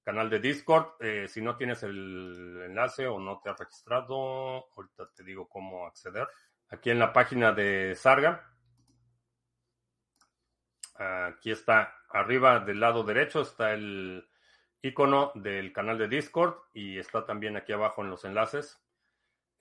[0.04, 0.96] canal de Discord.
[1.00, 5.88] Eh, si no tienes el enlace o no te has registrado, ahorita te digo cómo
[5.88, 6.28] acceder.
[6.68, 8.46] Aquí en la página de Sarga,
[10.96, 14.30] aquí está Arriba del lado derecho está el
[14.84, 18.80] icono del canal de Discord y está también aquí abajo en los enlaces.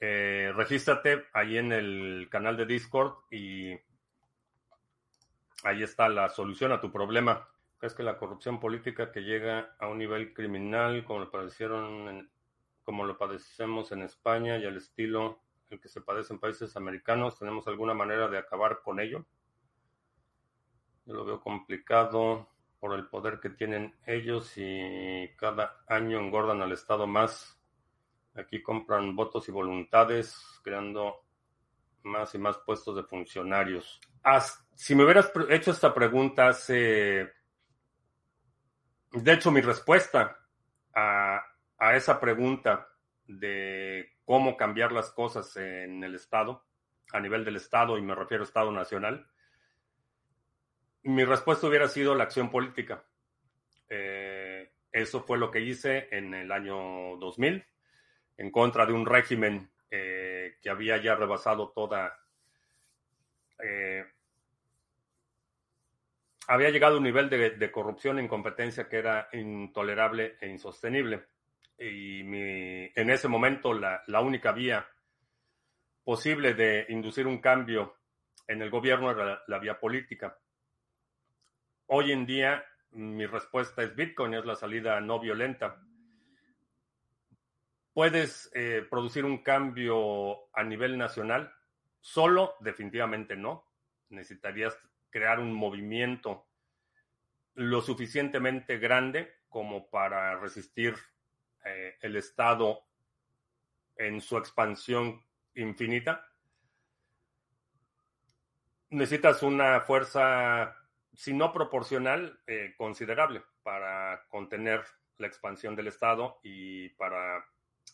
[0.01, 3.73] Eh, regístrate ahí en el canal de Discord y
[5.65, 7.49] ahí está la solución a tu problema.
[7.81, 12.31] Es que la corrupción política que llega a un nivel criminal, como lo padecieron
[12.85, 17.39] como lo padecemos en España y al estilo el que se padece en países americanos,
[17.39, 19.25] ¿tenemos alguna manera de acabar con ello?
[21.05, 26.73] Yo lo veo complicado por el poder que tienen ellos y cada año engordan al
[26.73, 27.61] Estado más.
[28.35, 31.25] Aquí compran votos y voluntades, creando
[32.05, 34.01] más y más puestos de funcionarios.
[34.75, 37.33] si me hubieras hecho esta pregunta hace...
[39.13, 40.39] De hecho, mi respuesta
[40.95, 41.43] a,
[41.79, 42.89] a esa pregunta
[43.27, 46.65] de cómo cambiar las cosas en el Estado,
[47.13, 49.29] a nivel del Estado, y me refiero a Estado Nacional,
[51.05, 53.05] mi respuesta hubiera sido la acción política.
[53.89, 57.65] Eh, eso fue lo que hice en el año 2000,
[58.39, 62.19] en contra de un régimen eh, que había ya rebasado toda...
[63.63, 64.05] Eh,
[66.49, 71.27] había llegado a un nivel de, corrupción e incompetencia que era intolerable e insostenible.
[71.79, 74.87] Y en ese momento la única vía
[76.05, 77.97] posible de inducir un cambio
[78.47, 80.37] en el gobierno era la vía política
[81.95, 85.79] Hoy en día mi respuesta es Bitcoin, es la salida no violenta.
[87.93, 91.53] ¿Puedes eh, producir un cambio a nivel nacional?
[92.01, 93.67] Solo, definitivamente no.
[94.09, 94.75] Necesitarías
[95.11, 96.47] crear un movimiento
[97.57, 100.97] lo suficientemente grande como para resistir
[101.63, 102.87] eh, el Estado
[103.97, 105.23] en su expansión
[105.57, 106.27] infinita.
[108.89, 110.79] Necesitas una fuerza
[111.15, 114.83] si no proporcional, eh, considerable para contener
[115.19, 117.45] la expansión del Estado y para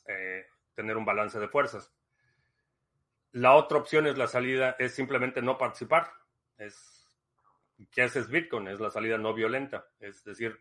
[0.06, 1.92] eh, tener un balance de fuerzas.
[3.32, 6.10] La otra opción es la salida, es simplemente no participar.
[6.56, 7.18] Es,
[7.90, 8.68] ¿Qué haces Bitcoin?
[8.68, 9.86] Es la salida no violenta.
[10.00, 10.58] Es decir,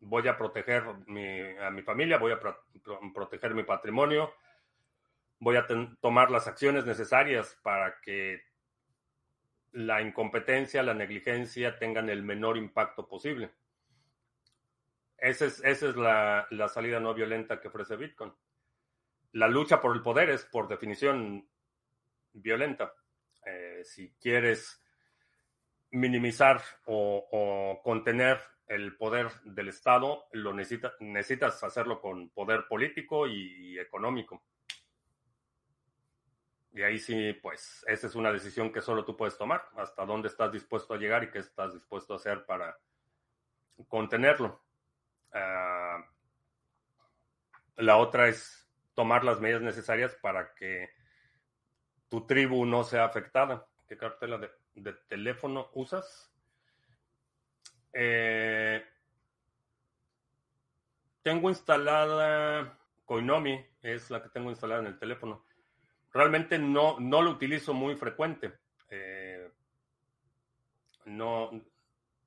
[0.00, 0.82] voy a proteger
[1.60, 2.40] a mi familia, voy a
[3.14, 4.34] proteger mi patrimonio,
[5.38, 5.66] voy a
[6.00, 8.42] tomar las acciones necesarias para que
[9.74, 13.50] la incompetencia, la negligencia tengan el menor impacto posible.
[15.18, 18.32] Esa es, esa es la, la salida no violenta que ofrece Bitcoin.
[19.32, 21.48] La lucha por el poder es, por definición,
[22.32, 22.92] violenta.
[23.44, 24.80] Eh, si quieres
[25.90, 33.26] minimizar o, o, contener el poder del Estado, lo necesita, necesitas hacerlo con poder político
[33.26, 34.44] y económico.
[36.74, 39.68] Y ahí sí, pues, esa es una decisión que solo tú puedes tomar.
[39.76, 42.76] Hasta dónde estás dispuesto a llegar y qué estás dispuesto a hacer para
[43.86, 44.60] contenerlo.
[45.32, 46.02] Uh,
[47.76, 50.90] la otra es tomar las medidas necesarias para que
[52.08, 53.68] tu tribu no sea afectada.
[53.86, 56.32] ¿Qué cartela de, de teléfono usas?
[57.92, 58.84] Eh,
[61.22, 65.46] tengo instalada Koinomi, es la que tengo instalada en el teléfono.
[66.14, 68.52] Realmente no, no lo utilizo muy frecuente.
[68.88, 69.50] Eh,
[71.06, 71.50] no,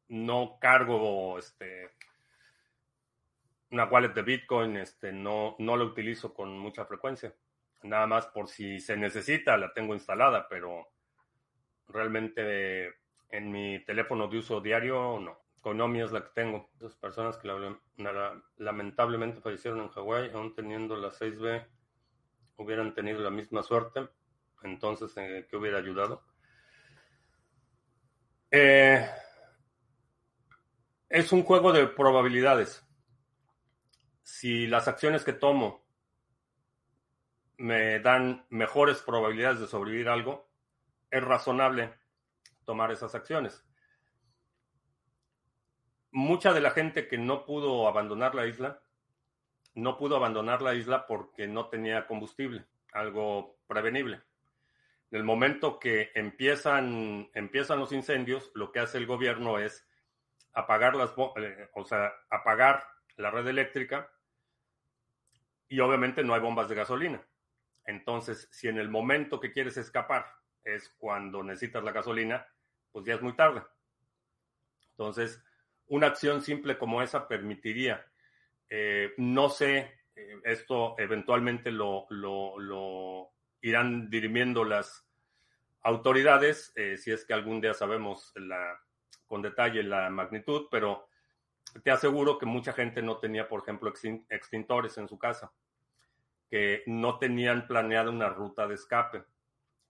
[0.09, 1.91] no cargo este,
[3.71, 7.33] una wallet de Bitcoin, este, no, no lo utilizo con mucha frecuencia.
[7.83, 10.89] Nada más por si se necesita, la tengo instalada, pero
[11.87, 12.93] realmente
[13.29, 15.39] en mi teléfono de uso diario no.
[15.61, 16.69] Konami es la que tengo.
[16.75, 17.49] Dos personas que
[18.57, 21.65] lamentablemente fallecieron en Hawái, aún teniendo la 6B
[22.57, 24.07] hubieran tenido la misma suerte,
[24.63, 26.23] entonces, eh, ¿qué hubiera ayudado?
[28.51, 29.07] Eh,
[31.09, 32.83] es un juego de probabilidades.
[34.23, 35.85] Si las acciones que tomo
[37.57, 40.49] me dan mejores probabilidades de sobrevivir algo,
[41.09, 41.93] es razonable
[42.65, 43.65] tomar esas acciones.
[46.11, 48.81] Mucha de la gente que no pudo abandonar la isla
[49.77, 54.23] no pudo abandonar la isla porque no tenía combustible, algo prevenible.
[55.11, 59.87] En el momento que empiezan, empiezan los incendios, lo que hace el gobierno es
[60.53, 62.87] apagar las, eh, o sea, apagar
[63.17, 64.09] la red eléctrica
[65.67, 67.23] y obviamente no hay bombas de gasolina.
[67.85, 70.25] Entonces, si en el momento que quieres escapar
[70.63, 72.47] es cuando necesitas la gasolina,
[72.91, 73.61] pues ya es muy tarde.
[74.89, 75.39] Entonces,
[75.85, 78.03] una acción simple como esa permitiría
[78.69, 85.05] eh, no sé, eh, esto eventualmente lo, lo, irán dirimiendo las
[85.81, 88.79] autoridades, eh, si es que algún día sabemos la,
[89.25, 91.07] con detalle la magnitud, pero
[91.83, 93.91] te aseguro que mucha gente no tenía, por ejemplo,
[94.29, 95.51] extintores en su casa,
[96.49, 99.23] que no tenían planeada una ruta de escape,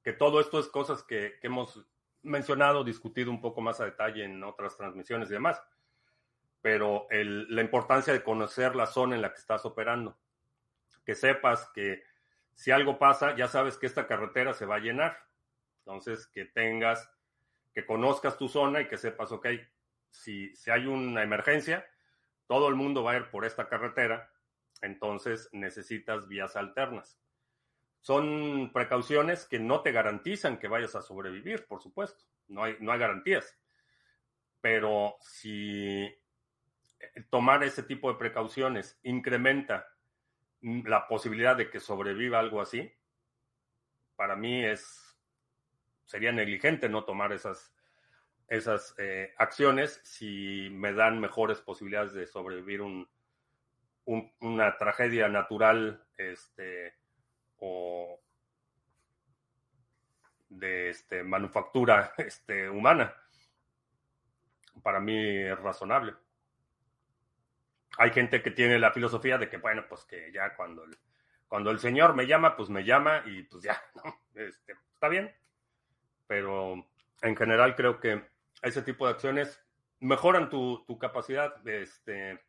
[0.04, 1.86] que todo esto es cosas que, que hemos
[2.24, 5.62] mencionado, discutido un poco más a detalle en otras transmisiones y demás
[6.68, 10.20] pero el, la importancia de conocer la zona en la que estás operando.
[11.06, 12.04] Que sepas que
[12.56, 15.18] si algo pasa, ya sabes que esta carretera se va a llenar.
[15.80, 17.10] Entonces, que tengas,
[17.74, 19.48] que conozcas tu zona y que sepas, ok,
[20.10, 21.88] si, si hay una emergencia,
[22.48, 24.30] todo el mundo va a ir por esta carretera,
[24.82, 27.18] entonces necesitas vías alternas.
[28.02, 32.26] Son precauciones que no te garantizan que vayas a sobrevivir, por supuesto.
[32.50, 33.58] No hay, no hay garantías.
[34.60, 36.14] Pero si
[37.30, 39.88] tomar ese tipo de precauciones incrementa
[40.62, 42.92] la posibilidad de que sobreviva algo así,
[44.16, 45.04] para mí es
[46.06, 47.74] sería negligente no tomar esas
[48.48, 53.08] esas eh, acciones si me dan mejores posibilidades de sobrevivir un,
[54.06, 56.96] un, una tragedia natural este
[57.58, 58.22] o
[60.48, 63.14] de este manufactura este humana.
[64.82, 66.14] Para mí es razonable
[67.98, 70.98] hay gente que tiene la filosofía de que, bueno, pues que ya cuando el,
[71.48, 74.22] cuando el Señor me llama, pues me llama y pues ya, ¿no?
[74.36, 75.34] Este, está bien.
[76.28, 76.86] Pero
[77.22, 78.28] en general creo que
[78.62, 79.64] ese tipo de acciones
[80.00, 81.66] mejoran tu, tu capacidad.
[81.68, 82.40] Este,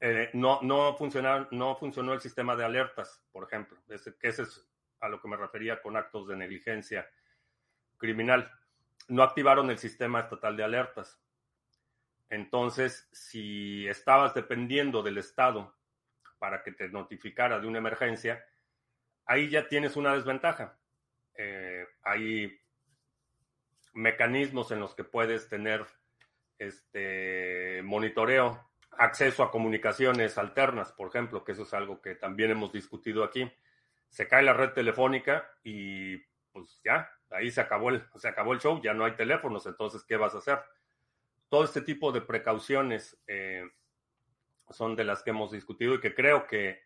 [0.00, 0.96] eh, no, no,
[1.50, 4.68] no funcionó el sistema de alertas, por ejemplo, que ese es
[5.00, 7.08] a lo que me refería con actos de negligencia
[7.96, 8.50] criminal.
[9.08, 11.20] No activaron el sistema estatal de alertas.
[12.30, 15.74] Entonces, si estabas dependiendo del Estado
[16.38, 18.44] para que te notificara de una emergencia,
[19.26, 20.78] ahí ya tienes una desventaja.
[21.36, 22.60] Eh, hay
[23.92, 25.86] mecanismos en los que puedes tener
[26.58, 32.72] este monitoreo, acceso a comunicaciones alternas, por ejemplo, que eso es algo que también hemos
[32.72, 33.50] discutido aquí.
[34.08, 36.18] Se cae la red telefónica y
[36.52, 40.04] pues ya, ahí se acabó el, se acabó el show, ya no hay teléfonos, entonces,
[40.04, 40.60] ¿qué vas a hacer?
[41.54, 43.62] Todo este tipo de precauciones eh,
[44.70, 46.82] son de las que hemos discutido y que creo que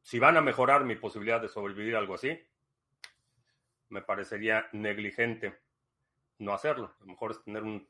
[0.00, 2.40] si van a mejorar mi posibilidad de sobrevivir algo así,
[3.90, 5.60] me parecería negligente
[6.38, 6.94] no hacerlo.
[7.00, 7.86] A lo mejor es tener un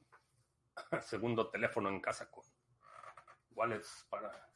[1.02, 2.42] segundo teléfono en casa con
[3.54, 4.50] ¿Cuál es para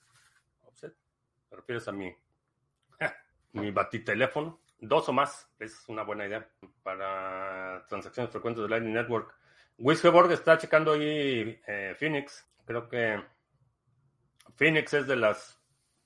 [0.63, 0.97] offset?
[1.49, 2.13] ¿Te refieres a mi,
[3.53, 4.63] mi batiteléfono?
[4.81, 6.51] Dos o más, es una buena idea
[6.83, 9.44] para transacciones frecuentes de Lightning Network.
[9.79, 12.47] Wisgeborg está checando ahí eh, Phoenix.
[12.65, 13.23] Creo que
[14.57, 15.61] Phoenix es de las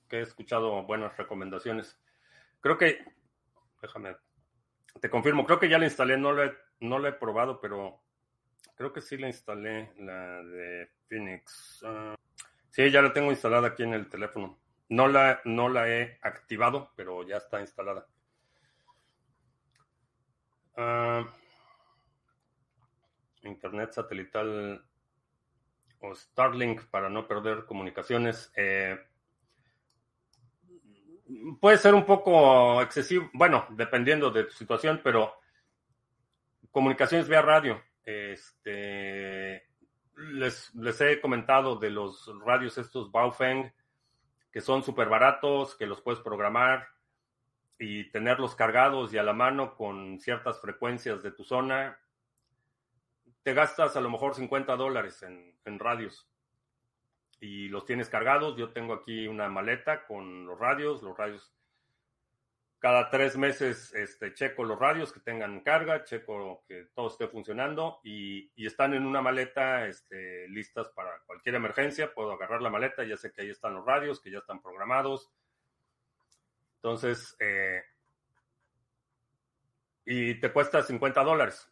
[0.07, 1.97] que he escuchado buenas recomendaciones.
[2.61, 3.05] Creo que,
[3.81, 4.17] déjame,
[4.99, 8.01] te confirmo, creo que ya la instalé, no la, no la he probado, pero
[8.75, 11.83] creo que sí la instalé, la de Phoenix.
[11.85, 12.15] Ah,
[12.71, 14.59] sí, ya la tengo instalada aquí en el teléfono.
[14.89, 18.07] No la, no la he activado, pero ya está instalada.
[20.75, 21.23] Ah,
[23.43, 24.83] internet satelital
[25.99, 28.51] o Starlink para no perder comunicaciones.
[28.55, 28.97] Eh,
[31.59, 35.33] puede ser un poco excesivo, bueno, dependiendo de tu situación, pero
[36.71, 37.81] comunicaciones vía radio.
[38.03, 39.67] Este,
[40.15, 43.71] les, les he comentado de los radios estos Baofeng,
[44.51, 46.87] que son súper baratos, que los puedes programar
[47.77, 51.97] y tenerlos cargados y a la mano con ciertas frecuencias de tu zona.
[53.43, 56.29] Te gastas a lo mejor 50 dólares en, en radios
[57.39, 58.57] y los tienes cargados.
[58.57, 61.53] Yo tengo aquí una maleta con los radios, los radios.
[62.79, 67.99] Cada tres meses este, checo los radios que tengan carga, checo que todo esté funcionando
[68.03, 72.13] y, están en una maleta este, listas para cualquier emergencia.
[72.13, 75.29] Puedo agarrar la maleta, ya sé que ahí están los radios, que ya están programados.
[76.75, 77.83] Entonces, eh,
[80.05, 81.69] y te cuesta 50 dólares.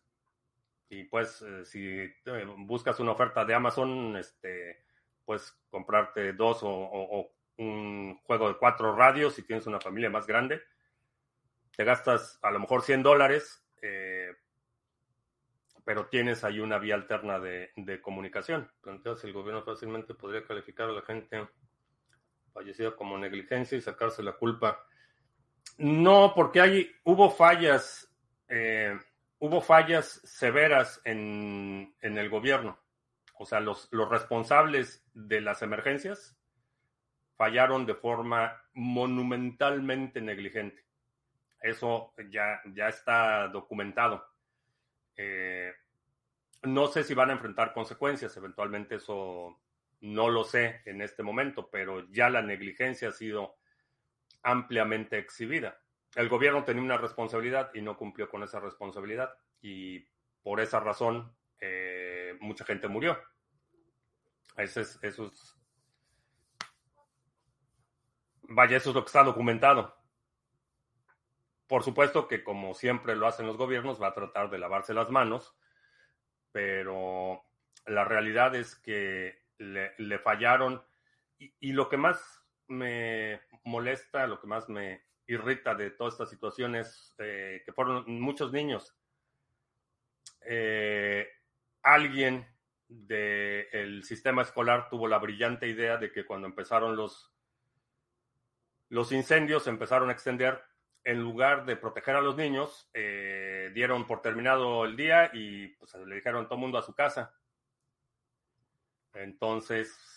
[0.89, 2.13] Y pues, eh, si
[2.65, 4.85] buscas una oferta de Amazon, este,
[5.25, 10.61] puedes comprarte dos o, un juego de cuatro radios si tienes una familia más grande.
[11.75, 14.35] Te gastas a lo mejor 100 dólares, eh,
[15.83, 18.71] pero tienes ahí una vía alterna de, comunicación.
[18.85, 21.47] Entonces el gobierno fácilmente podría calificar a la gente
[22.53, 24.85] fallecida como negligencia y sacarse la culpa.
[25.77, 28.11] No, porque hay, hubo fallas,
[28.47, 28.97] eh,
[29.39, 32.79] hubo fallas severas en, en el gobierno.
[33.39, 36.35] O sea, los, responsables de las emergencias
[37.35, 40.83] fallaron de forma monumentalmente negligente.
[41.61, 44.25] Eso ya, ya está documentado.
[45.15, 45.71] Eh,
[46.63, 49.59] no sé si van a enfrentar consecuencias, eventualmente eso
[50.01, 53.55] no lo sé en este momento, pero ya la negligencia ha sido
[54.41, 55.79] ampliamente exhibida.
[56.17, 59.99] El gobierno tenía una responsabilidad y no cumplió con esa responsabilidad y
[60.41, 63.21] por esa razón eh, mucha gente murió.
[64.55, 64.99] Eso es,
[68.41, 69.95] vaya, eso es lo que está documentado.
[71.67, 75.11] Por supuesto que como siempre lo hacen los gobiernos, va a tratar de lavarse las
[75.11, 75.55] manos,
[76.51, 77.43] pero
[77.85, 80.83] la realidad es que le, fallaron
[81.37, 86.75] y, lo que más me molesta, lo que más me irrita de toda esta situación
[86.75, 88.95] es eh, que fueron muchos niños.
[90.41, 91.27] Eh,
[91.83, 92.47] alguien
[92.87, 97.33] del sistema escolar tuvo la brillante idea de que cuando empezaron los,
[98.89, 100.63] los incendios, empezaron a extender,
[101.03, 105.93] en lugar de proteger a los niños, eh, dieron por terminado el día y pues,
[105.95, 107.33] le dijeron todo mundo a su casa.
[109.13, 110.16] Entonces,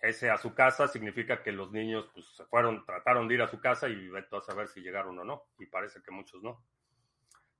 [0.00, 3.48] ese a su casa significa que los niños pues, se fueron, trataron de ir a
[3.48, 5.44] su casa y vete a saber si llegaron o no.
[5.58, 6.64] Y parece que muchos no.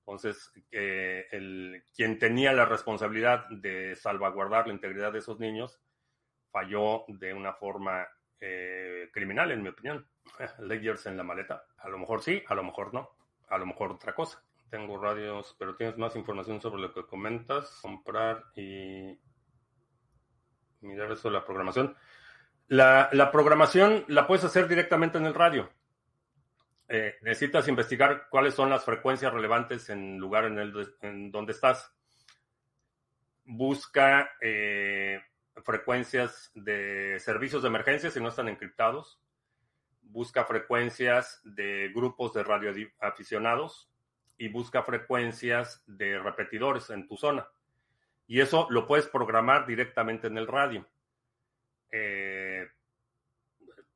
[0.00, 5.80] Entonces, eh, el, quien tenía la responsabilidad de salvaguardar la integridad de esos niños
[6.50, 8.06] falló de una forma
[8.40, 10.08] eh, criminal, en mi opinión.
[10.60, 11.64] Ledgers en la maleta.
[11.78, 13.10] A lo mejor sí, a lo mejor no.
[13.48, 14.42] A lo mejor otra cosa.
[14.70, 17.78] Tengo radios, pero tienes más información sobre lo que comentas.
[17.82, 19.18] Comprar y
[20.80, 21.96] mirar eso de la programación.
[22.68, 25.70] La, programación la puedes hacer directamente en el radio.
[26.88, 31.90] Eh, necesitas investigar cuáles son las frecuencias relevantes en lugar en, el, donde estás.
[33.44, 35.20] Busca eh,
[35.64, 39.18] frecuencias de servicios de emergencia si no están encriptados.
[40.02, 43.90] Busca frecuencias de grupos de radioaficionados
[44.36, 47.48] y busca frecuencias de repetidores en tu zona.
[48.26, 50.86] Y eso lo puedes programar directamente en el radio.
[51.90, 52.66] Eh,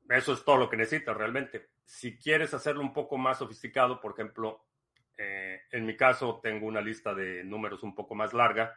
[0.09, 4.13] eso es todo lo que necesitas realmente si quieres hacerlo un poco más sofisticado, por
[4.13, 4.65] ejemplo,
[5.17, 8.75] eh, en mi caso tengo una lista de números un poco más larga.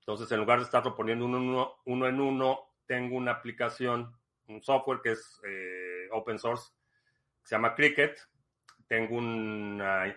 [0.00, 4.14] Entonces, en lugar de estarlo poniendo uno, en uno, tengo una aplicación,
[4.46, 6.72] un software que es eh, open source,
[7.42, 8.16] que se llama Cricket.
[8.86, 10.16] Tengo una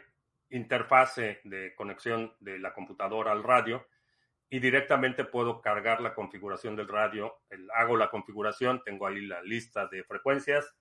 [0.51, 3.87] interfase de conexión de la computadora al radio
[4.49, 7.39] y directamente puedo cargar la configuración del radio.
[7.75, 10.75] hago la configuración, tengo ahí la lista de frecuencias,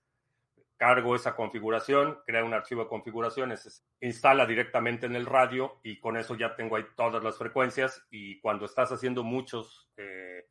[0.79, 6.15] cargo esa configuración, crea un archivo de configuraciones, instala directamente en el radio y con
[6.17, 10.47] eso ya tengo ahí todas las frecuencias y cuando estás haciendo muchos, eh,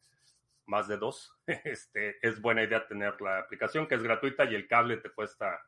[0.67, 4.69] más de dos, este, es buena idea tener la aplicación que es gratuita y el
[4.69, 5.59] cable te cuesta,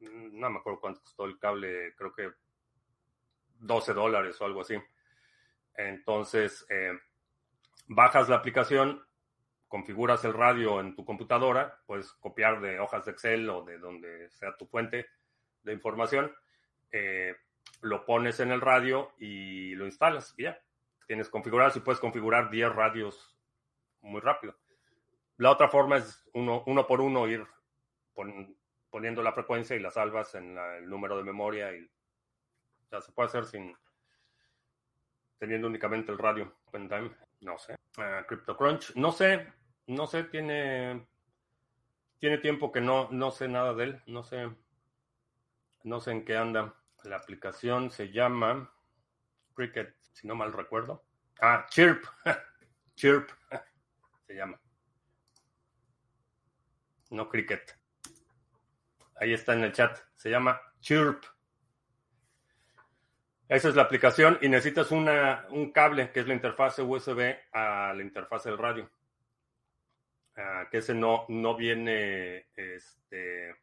[0.00, 2.30] mm, no me acuerdo cuánto costó el cable, creo que
[3.60, 4.76] 12 dólares o algo así.
[5.76, 6.92] Entonces, eh,
[7.86, 9.04] bajas la aplicación,
[9.68, 14.30] configuras el radio en tu computadora, puedes copiar de hojas de Excel o de donde
[14.30, 15.06] sea tu fuente
[15.62, 16.34] de información,
[16.90, 17.34] eh,
[17.80, 20.60] lo pones en el radio y lo instalas y ya.
[21.06, 23.36] Tienes configurados y puedes configurar 10 radios
[24.02, 24.56] muy rápido.
[25.36, 27.46] La otra forma es uno, uno por uno ir
[28.90, 31.90] poniendo la frecuencia y la salvas en el número de memoria y
[32.90, 33.74] ya se puede hacer sin
[35.42, 36.54] teniendo únicamente el radio.
[37.40, 37.74] No sé.
[37.98, 39.52] Uh, CryptoCrunch, no sé,
[39.88, 41.04] no sé, tiene
[42.20, 44.48] tiene tiempo que no, no sé nada de él, no sé,
[45.82, 46.76] no sé en qué anda.
[47.02, 48.72] La aplicación se llama
[49.56, 51.02] Cricket, si no mal recuerdo.
[51.40, 52.04] Ah, Chirp,
[52.94, 53.28] Chirp,
[54.28, 54.60] se llama.
[57.10, 57.76] No Cricket.
[59.16, 59.98] Ahí está en el chat.
[60.14, 61.24] Se llama Chirp.
[63.52, 67.92] Esa es la aplicación y necesitas una, un cable que es la interfase USB a
[67.94, 68.90] la interfase del radio.
[70.34, 73.54] Ah, que ese no, no viene, este...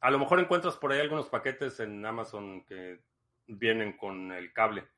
[0.00, 2.98] A lo mejor encuentras por ahí algunos paquetes en Amazon que
[3.46, 4.88] vienen con el cable,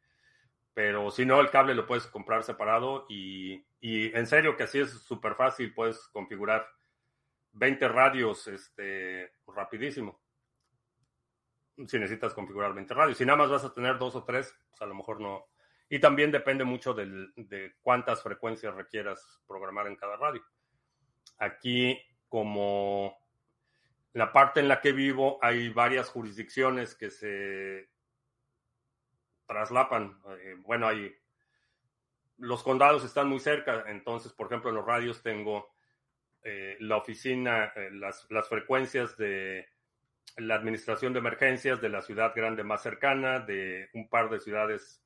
[0.72, 4.78] pero si no, el cable lo puedes comprar separado y, y en serio que así
[4.78, 6.66] es súper fácil, puedes configurar
[7.52, 10.18] 20 radios este, rapidísimo
[11.86, 13.18] si necesitas configurar 20 radios.
[13.18, 15.46] Si nada más vas a tener dos o tres, pues a lo mejor no.
[15.88, 20.42] Y también depende mucho de cuántas frecuencias requieras programar en cada radio.
[21.38, 21.98] Aquí,
[22.28, 23.16] como
[24.12, 27.88] la parte en la que vivo, hay varias jurisdicciones que se
[29.46, 30.20] traslapan.
[30.40, 31.16] Eh, bueno, hay
[32.38, 35.74] los condados están muy cerca, entonces, por ejemplo, en los radios tengo
[36.42, 39.68] eh, la oficina, eh, las, las frecuencias de
[40.36, 45.02] la administración de emergencias de la ciudad grande más cercana, de un par de ciudades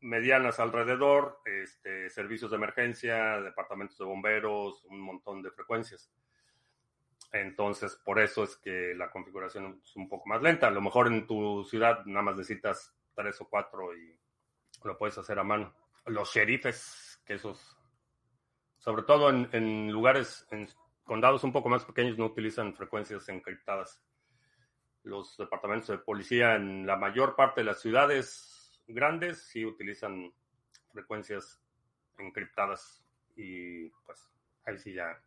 [0.00, 6.10] medianas alrededor, este, servicios de emergencia, departamentos de bomberos, un montón de frecuencias.
[7.32, 10.68] Entonces, por eso es que la configuración es un poco más lenta.
[10.68, 14.16] A lo mejor en tu ciudad nada más necesitas tres o cuatro y
[14.84, 15.74] lo puedes hacer a mano.
[16.06, 17.76] Los sheriffes, que esos,
[18.76, 20.68] sobre todo en, en lugares, en
[21.02, 24.02] condados un poco más pequeños, no utilizan frecuencias encriptadas
[25.04, 30.32] los departamentos de policía en la mayor parte de las ciudades grandes sí utilizan
[30.92, 31.62] frecuencias
[32.18, 33.04] encriptadas
[33.36, 34.30] y pues
[34.64, 35.20] ahí sí ya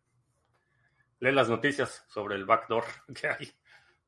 [1.20, 3.52] lee las noticias sobre el backdoor que hay.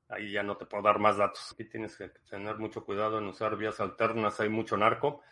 [0.09, 1.53] Ahí ya no te puedo dar más datos.
[1.53, 5.23] Aquí tienes que tener mucho cuidado en usar vías alternas, hay mucho narco.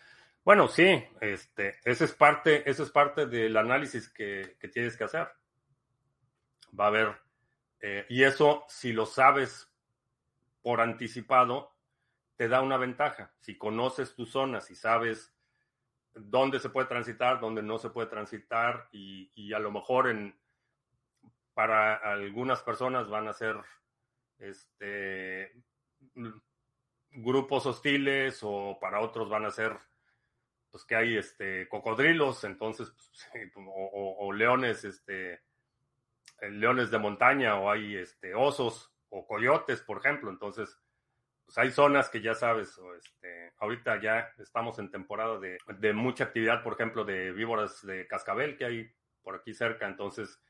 [0.45, 5.29] Bueno, sí, este, ese es parte, ese es parte del análisis que, tienes que hacer.
[6.79, 7.21] Va a haber,
[7.81, 9.68] eh, y eso si lo sabes
[10.63, 11.75] por anticipado
[12.37, 13.33] te da una ventaja.
[13.41, 15.35] Si conoces tu zona, si sabes
[16.15, 20.39] dónde se puede transitar, dónde no se puede transitar y, a lo mejor en,
[21.55, 23.57] para algunas personas van a ser
[24.39, 25.53] este,
[27.11, 29.77] grupos hostiles o para otros van a ser
[30.71, 35.43] pues que hay este cocodrilos entonces pues, o, leones este
[36.43, 40.31] leones de montaña o hay este osos o coyotes, por ejemplo.
[40.31, 40.79] Entonces,
[41.45, 46.63] pues hay zonas que ya sabes, este, ahorita ya estamos en temporada de, mucha actividad,
[46.63, 48.91] por ejemplo, de víboras de cascabel que hay
[49.23, 49.87] por aquí cerca.
[49.87, 50.41] Entonces,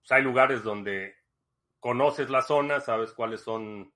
[0.00, 1.16] pues hay lugares donde
[1.80, 3.92] conoces la zona, sabes cuáles son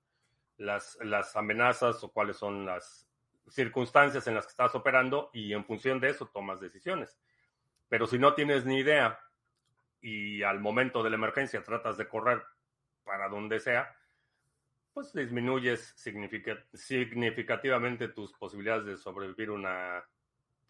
[0.57, 3.09] las, las amenazas o cuáles son las
[3.51, 7.19] circunstancias en las que estás operando y en función de eso tomas decisiones.
[7.89, 9.21] Pero si no tienes ni idea
[10.01, 12.43] y al momento de la emergencia tratas de correr
[13.05, 13.95] para donde sea,
[14.99, 15.95] pues disminuyes
[16.75, 20.05] significativamente tus posibilidades de sobrevivir una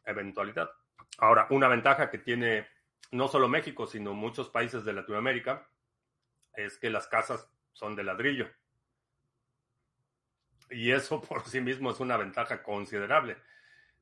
[0.04, 0.68] eventualidad.
[1.16, 2.68] Ahora, una ventaja que tiene
[3.10, 5.66] no solo México, sino muchos países de Latinoamérica,
[6.52, 8.50] es que las casas son de ladrillo.
[10.68, 13.38] Y eso por sí mismo es una ventaja considerable.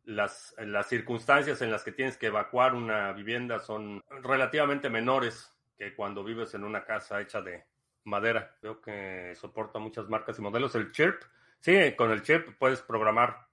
[0.02, 5.94] Las, las circunstancias en las que tienes que evacuar una vivienda son relativamente menores que
[5.94, 7.64] cuando vives en una casa hecha de,
[8.06, 8.56] madera.
[8.62, 10.74] Veo que soporta muchas marcas y modelos.
[10.74, 11.22] El chirp,
[11.60, 13.46] sí, con el chirp puedes programar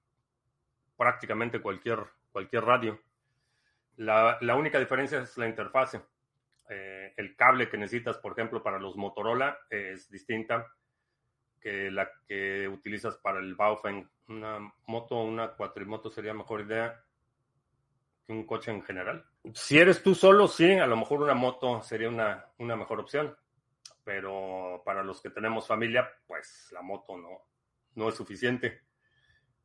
[0.95, 1.99] prácticamente cualquier,
[2.31, 2.99] cualquier radio.
[3.97, 6.01] La, única diferencia es la interfase.
[6.69, 10.71] Eh, el cable que necesitas, por ejemplo, para los Motorola es distinta
[11.59, 14.09] que la que utilizas para el Baofeng.
[14.27, 17.03] Una moto, una cuatrimoto sería mejor idea
[18.25, 19.25] que un coche en general.
[19.53, 23.35] Si eres tú solo, sí, a lo mejor una moto sería una, una mejor opción.
[24.03, 27.47] Pero para los que tenemos familia, pues la moto no,
[27.95, 28.81] no es suficiente.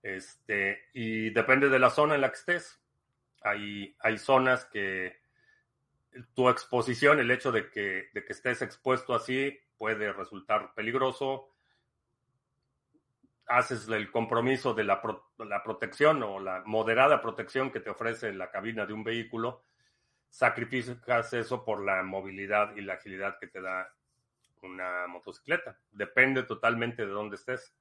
[0.03, 2.81] Este, y depende de la zona en la que estés.
[3.43, 5.21] Hay, hay zonas que
[6.35, 11.55] tu exposición, el hecho de que, de que estés expuesto así, puede resultar peligroso.
[13.47, 15.01] Haces el compromiso de la,
[15.39, 19.65] la protección o la moderada protección que te ofrece la cabina de un vehículo,
[20.29, 23.95] sacrificas eso por la movilidad y la agilidad que te da
[24.63, 25.79] una motocicleta.
[25.91, 27.75] Depende totalmente de dónde estés.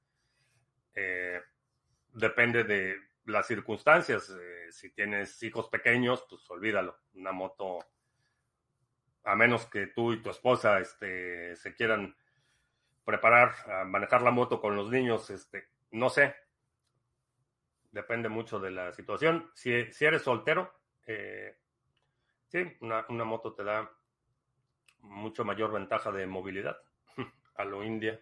[0.94, 1.40] Eh,
[2.12, 4.30] depende de las circunstancias.
[4.30, 6.98] Eh, si tienes hijos pequeños, pues olvídalo.
[7.14, 7.78] Una moto,
[9.24, 12.16] a menos que tú y tu esposa este, se quieran
[13.04, 16.34] preparar a manejar la moto con los niños, este, no sé.
[17.90, 19.50] Depende mucho de la situación.
[19.54, 20.74] Si, si eres soltero,
[21.06, 21.58] eh,
[22.48, 23.90] sí, una, una moto te da
[25.00, 26.76] mucho mayor ventaja de movilidad
[27.56, 28.20] a lo India.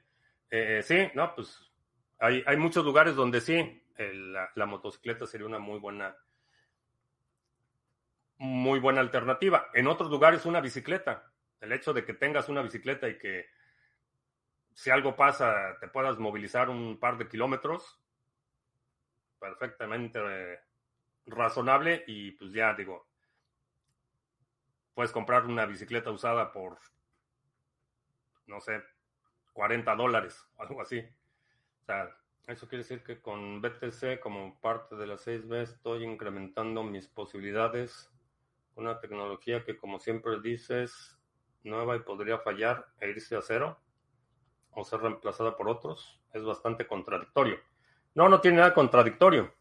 [0.51, 1.73] Eh, sí, no, pues
[2.19, 6.17] hay, hay, muchos lugares donde sí, la, motocicleta sería una muy buena,
[8.39, 9.69] muy buena alternativa.
[9.75, 11.33] En otros lugares una bicicleta.
[11.61, 13.47] El hecho de que tengas una bicicleta y que
[14.75, 17.99] si algo pasa te puedas movilizar un par de kilómetros,
[19.39, 20.61] perfectamente eh,
[21.27, 23.06] razonable y pues ya digo,
[24.97, 26.79] puedes comprar una bicicleta usada por,
[28.47, 28.83] no sé,
[29.53, 31.01] 40 dólares o algo así.
[31.01, 32.17] O sea,
[32.47, 38.11] eso quiere decir que con BTC como parte de la 6B estoy incrementando mis posibilidades.
[38.75, 41.19] Una tecnología que como siempre dices,
[41.63, 43.79] nueva y podría fallar e irse a cero
[44.71, 46.19] o ser reemplazada por otros.
[46.33, 47.61] Es bastante contradictorio.
[48.15, 49.53] No, no tiene nada contradictorio.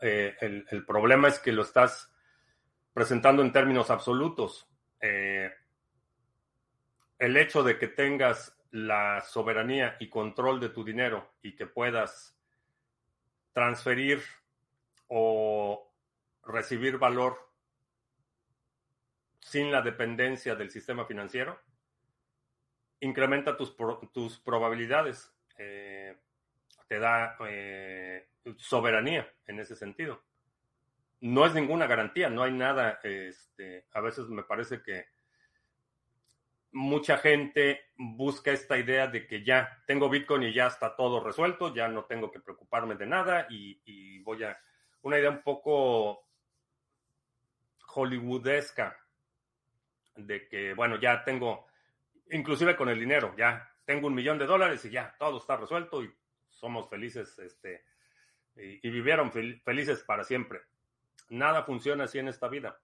[0.00, 2.13] Eh, el, el problema es que lo estás
[2.94, 4.66] presentando en términos absolutos.
[5.00, 5.52] Eh,
[7.18, 12.36] el hecho de que tengas la soberanía y control de tu dinero y que puedas
[13.52, 14.22] transferir
[15.08, 15.92] o
[16.44, 17.50] recibir valor
[19.40, 21.60] sin la dependencia del sistema financiero,
[23.00, 23.76] incrementa tus,
[24.12, 26.16] tus probabilidades, eh,
[26.88, 30.22] te da eh, soberanía en ese sentido
[31.24, 33.00] no es ninguna garantía, no hay nada.
[33.02, 35.06] Este, a veces me parece que
[36.72, 41.74] mucha gente busca esta idea de que ya tengo Bitcoin y ya está todo resuelto,
[41.74, 44.58] ya no tengo que preocuparme de nada y, voy a...
[45.00, 46.26] Una idea un poco
[47.86, 48.94] hollywoodesca
[50.16, 51.66] de que, bueno, ya tengo,
[52.32, 56.02] inclusive con el dinero, ya tengo un millón de dólares y ya todo está resuelto
[56.02, 56.14] y
[56.50, 57.82] somos felices, este,
[58.56, 60.60] y, vivieron felices para siempre
[61.34, 62.80] nada funciona así en esta vida.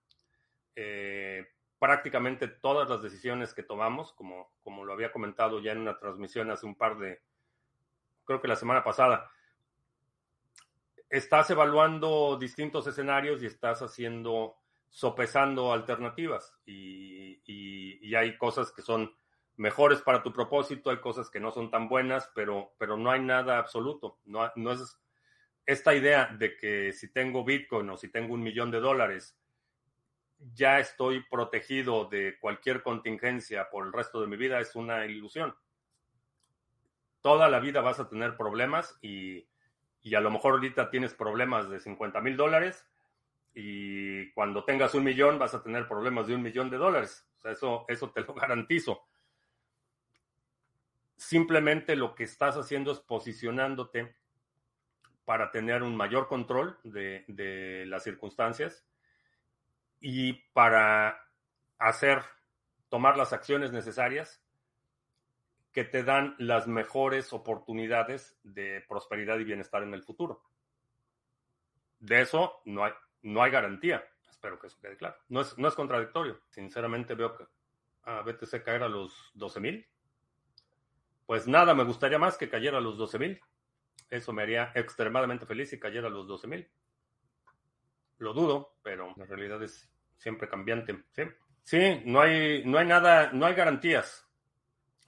[0.77, 1.47] Eh,
[1.79, 6.51] prácticamente todas las decisiones que tomamos, como, como lo había comentado ya en una transmisión
[6.51, 7.23] hace un par de,
[8.25, 9.31] creo que la semana pasada,
[11.09, 14.57] estás evaluando distintos escenarios y estás haciendo,
[14.91, 19.15] sopesando alternativas y, y, hay cosas que son
[19.57, 23.21] mejores para tu propósito, hay cosas que no son tan buenas, pero, pero no hay
[23.21, 25.01] nada absoluto, no, no es
[25.67, 29.37] esta idea de que si tengo Bitcoin o si tengo un millón de dólares,
[30.55, 35.55] ya estoy protegido de cualquier contingencia por el resto de mi vida es una ilusión.
[37.21, 39.47] Toda la vida vas a tener problemas y,
[40.15, 42.87] a lo mejor ahorita tienes problemas de 50 mil dólares
[43.55, 47.29] y cuando tengas un millón vas a tener problemas de un millón de dólares.
[47.45, 49.07] Eso, eso te lo garantizo.
[51.17, 54.17] Simplemente lo que estás haciendo es posicionándote
[55.25, 58.87] para tener un mayor control de, las circunstancias
[60.01, 61.21] y para
[61.79, 62.23] hacer,
[62.89, 64.43] tomar las acciones necesarias
[65.73, 70.43] que te dan las mejores oportunidades de prosperidad y bienestar en el futuro.
[72.01, 72.93] De eso no hay,
[73.23, 74.05] no hay garantía.
[74.29, 75.17] Espero que eso quede claro.
[75.29, 76.41] No es, no es contradictorio.
[76.49, 77.47] Sinceramente veo que
[78.05, 79.87] a BTC caer a los 12 mil.
[81.27, 83.41] Pues nada, me gustaría más que cayera a los 12 mil.
[84.11, 86.69] Eso me haría extremadamente feliz si cayera a los 12 mil.
[88.19, 89.89] Lo dudo, pero la realidad es
[90.19, 91.05] siempre cambiante.
[91.63, 94.27] Sí, no, hay, no hay nada, no hay garantías.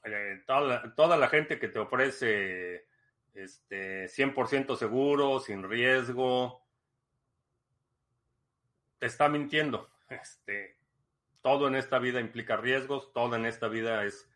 [0.05, 2.87] Eh, toda, la, gente que te ofrece
[3.35, 6.65] este, 100% seguro, sin riesgo,
[8.99, 9.91] te está mintiendo.
[10.09, 10.79] Este,
[11.41, 14.31] todo en esta vida implica riesgos, todo en esta vida es,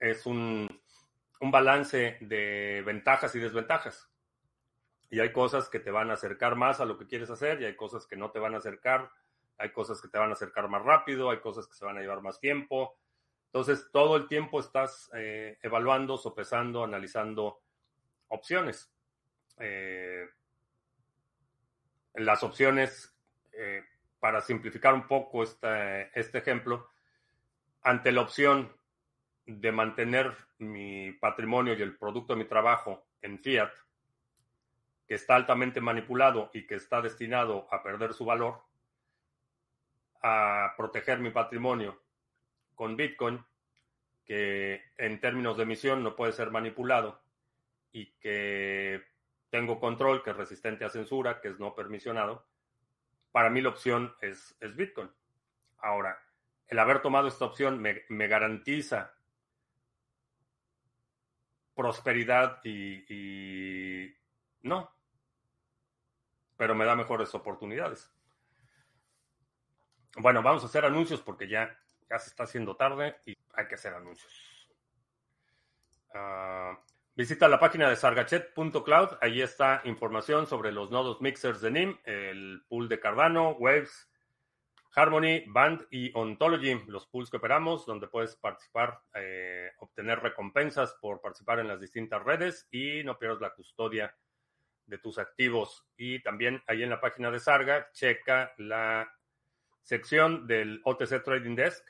[0.00, 0.68] es un,
[1.40, 4.10] un balance de ventajas y desventajas.
[5.10, 7.64] Y hay cosas que te van a acercar más a lo que quieres hacer y
[7.64, 9.10] hay cosas que no te van a acercar.
[9.58, 12.00] Hay cosas que te van a acercar más rápido, hay cosas que se van a
[12.00, 12.98] llevar más tiempo.
[13.46, 17.62] Entonces, todo el tiempo estás eh, evaluando, sopesando, analizando
[18.28, 18.92] opciones.
[19.58, 20.28] Eh,
[22.14, 23.16] las opciones,
[23.52, 23.82] eh,
[24.18, 26.90] para simplificar un poco este ejemplo,
[27.82, 28.76] ante la opción
[29.46, 33.70] de mantener mi patrimonio y el producto de mi trabajo en fiat,
[35.06, 38.60] que está altamente manipulado y que está destinado a perder su valor,
[40.22, 42.02] a proteger mi patrimonio
[42.74, 43.44] con Bitcoin,
[44.24, 47.22] que en términos de emisión no puede ser manipulado
[47.92, 49.04] y que
[49.50, 52.44] tengo control, que es resistente a censura, que es no permisionado,
[53.30, 55.10] para mí la opción es, es Bitcoin.
[55.78, 56.18] Ahora,
[56.66, 59.15] el haber tomado esta opción me, me garantiza
[61.76, 64.12] prosperidad y,
[64.62, 64.90] no,
[66.56, 68.10] pero me da mejores oportunidades.
[70.16, 71.78] Bueno, vamos a hacer anuncios porque ya,
[72.10, 74.32] ya se está haciendo tarde y hay que hacer anuncios.
[76.14, 76.80] Ah,
[77.14, 79.18] visita la página de sargachet.cloud.
[79.20, 84.10] Allí está información sobre los nodos mixers de NIM, el pool de Cardano, Waves,
[84.96, 91.20] Harmony, Band y Ontology, los pools que operamos, donde puedes participar, eh, obtener recompensas por
[91.20, 94.16] participar en las distintas redes y no pierdas la custodia
[94.86, 95.86] de tus activos.
[95.98, 99.12] Y también ahí en la página de Sarga, checa la
[99.82, 101.86] sección del OTC Trading Desk,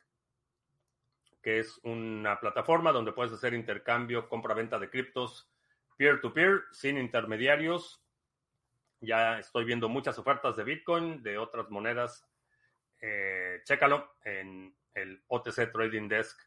[1.40, 5.48] que es una plataforma donde puedes hacer intercambio, compra-venta de criptos
[5.96, 8.02] peer-to-peer, sin intermediarios.
[9.00, 12.26] Ya estoy viendo muchas ofertas de Bitcoin, de otras monedas
[13.00, 16.38] eh, chécalo en el OTC Trading Desk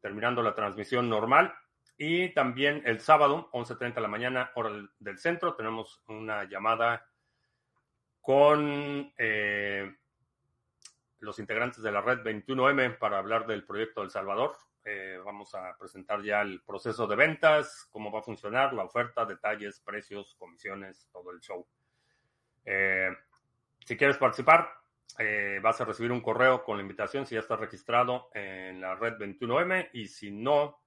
[0.00, 1.54] terminando la transmisión normal.
[1.96, 7.06] Y también el sábado, 11.30 de la mañana, hora del, centro, tenemos una llamada
[8.20, 9.94] con eh,
[11.18, 14.56] los integrantes de la red 21M para hablar del proyecto El Salvador.
[15.24, 19.80] vamos a presentar ya el proceso de ventas, cómo va a funcionar, la oferta, detalles,
[19.80, 21.66] precios, comisiones, todo el show.
[22.64, 23.10] Eh,
[23.84, 24.68] si quieres participar,
[25.18, 28.94] eh, vas a recibir un correo con la invitación si ya estás registrado en la
[28.94, 30.82] red 21M y si no,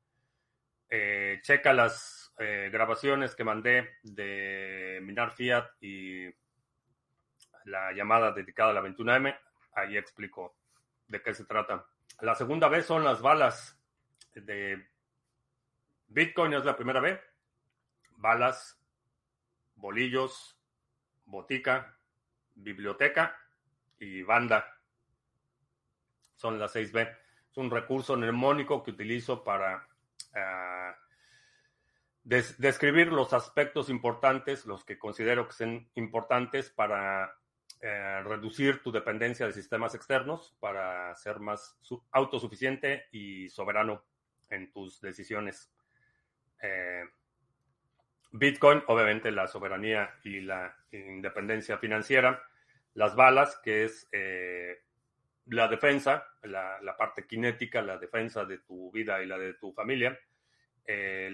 [0.90, 6.26] eh, checa las grabaciones que mandé de Minar Fiat y
[7.66, 9.38] la llamada dedicada a la 21M.
[9.76, 10.58] Ahí explico
[11.08, 11.86] de qué se trata.
[12.22, 13.80] La segunda vez son las balas
[14.34, 14.84] de
[16.08, 17.20] Bitcoin, es la primera vez.
[18.18, 18.80] Balas,
[19.76, 20.58] bolillos,
[21.34, 21.98] botica,
[22.56, 23.36] biblioteca
[24.00, 24.80] y banda.
[26.36, 27.18] Son las 6B.
[27.52, 29.88] Es un recurso mnemónico que utilizo para
[30.36, 30.96] ah,
[32.24, 37.36] describir los aspectos importantes, los que considero que son importantes para
[37.82, 41.78] eh, reducir tu dependencia de sistemas externos, para ser más
[42.12, 44.04] autosuficiente y soberano
[44.50, 45.72] en tus decisiones.
[46.62, 47.04] Eh,
[48.36, 52.44] Bitcoin, obviamente la soberanía y la independencia financiera,
[52.96, 54.82] las balas, que es eh,
[55.46, 60.20] la defensa, la, parte cinética, la defensa de tu vida y la de tu familia,
[60.84, 61.30] eh,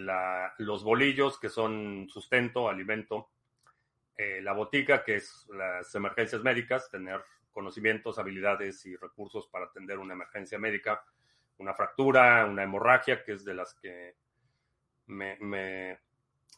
[0.57, 3.29] los bolillos, que son sustento, alimento,
[4.17, 9.99] eh, la botica, que es las emergencias médicas, tener conocimientos, habilidades y recursos para atender
[9.99, 11.01] una emergencia médica,
[11.59, 14.15] una fractura, una hemorragia, que es de las que
[15.07, 16.08] me me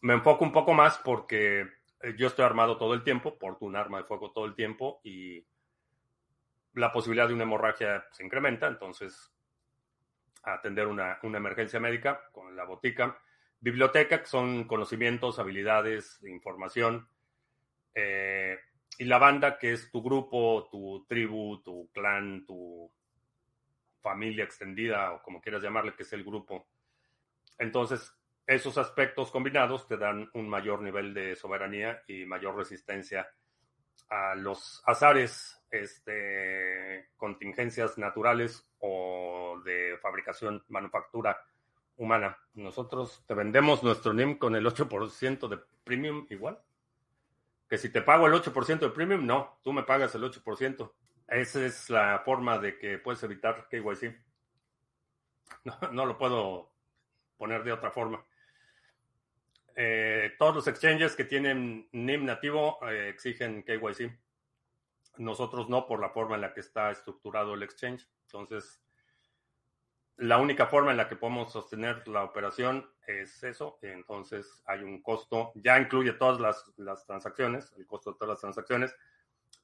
[0.02, 1.62] enfoco un poco más porque
[2.02, 5.02] eh, yo estoy armado todo el tiempo, porto un arma de fuego todo el tiempo
[5.04, 5.46] y
[6.74, 9.32] la posibilidad de una hemorragia se incrementa, entonces
[10.44, 13.20] atender una, una emergencia médica con la botica.
[13.60, 17.08] Biblioteca, que son conocimientos, habilidades, información.
[17.94, 18.58] Eh,
[18.98, 22.92] y la banda, que es tu grupo, tu tribu, tu clan, tu
[24.02, 26.68] familia extendida o como quieras llamarle, que es el grupo.
[27.60, 28.12] Entonces,
[28.56, 33.30] esos aspectos combinados te dan un mayor nivel de soberanía y mayor resistencia
[34.10, 41.42] a los azares, este, contingencias naturales o de fabricación, manufactura
[41.96, 42.38] humana.
[42.54, 46.60] Nosotros te vendemos nuestro NIM con el 8% de premium igual.
[47.70, 50.92] Que si te pago el 8% de premium, no, tú me pagas el 8%.
[51.30, 54.14] Esa es la forma de que puedes evitar KYC.
[55.64, 56.72] No, no lo puedo
[57.38, 58.26] poner de otra forma.
[59.76, 64.12] Eh, todos los exchanges que tienen NIM nativo eh, exigen KYC.
[65.18, 68.08] Nosotros no por la forma en la que está estructurado el exchange.
[68.26, 68.82] Entonces,
[70.18, 73.80] la única forma en la que podemos sostener la operación es eso.
[73.82, 78.96] Entonces, hay un costo, ya incluye todas las, transacciones, el costo de todas las transacciones,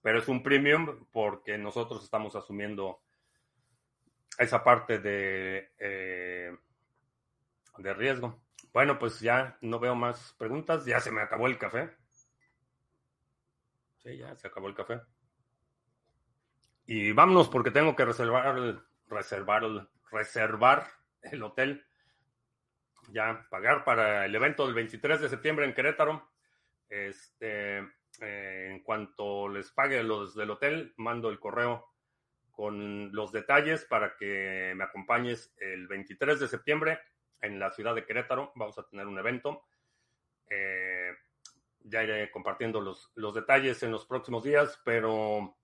[0.02, 3.02] pero es un premium porque nosotros estamos asumiendo
[4.40, 6.56] esa parte de, eh,
[7.78, 8.42] de riesgo.
[8.78, 10.86] Bueno, pues ya no veo más preguntas.
[10.86, 11.90] Ya se me acabó el café.
[13.98, 15.02] Sí, ya se acabó el café.
[16.86, 19.64] Y vámonos porque tengo que reservar, reservar,
[20.12, 20.92] reservar
[21.24, 21.88] el hotel.
[23.10, 26.30] Ya pagar para el evento del 23 de septiembre en Querétaro.
[26.88, 31.96] Este, eh, en cuanto les pague los del hotel, mando el correo
[32.52, 37.00] con los detalles para que me acompañes el 23 de septiembre
[37.42, 38.52] en la ciudad de Querétaro.
[38.56, 39.64] Vamos a tener un evento.
[40.50, 41.12] Eh,
[41.84, 45.58] ya iré compartiendo los, los detalles en los próximos días, pero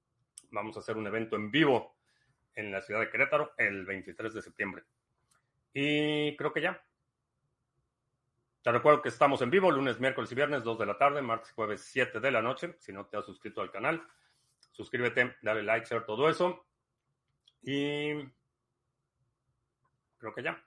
[0.51, 1.95] vamos a hacer un evento en vivo
[2.55, 4.83] en la ciudad de Querétaro el 23 de septiembre.
[5.73, 6.81] Y creo que ya.
[8.61, 11.51] Te recuerdo que estamos en vivo lunes, miércoles y viernes, 2 de la tarde, martes
[11.51, 12.75] y jueves, 7 de la noche.
[12.79, 14.01] Si no te has suscrito al canal,
[14.71, 16.65] suscríbete, dale like, share, todo eso.
[17.61, 18.13] Y
[20.17, 20.63] creo que ya.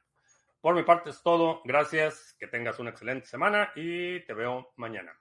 [0.66, 1.62] Por mi parte es todo.
[1.64, 2.34] Gracias.
[2.40, 5.16] Que tengas una excelente semana y te veo mañana.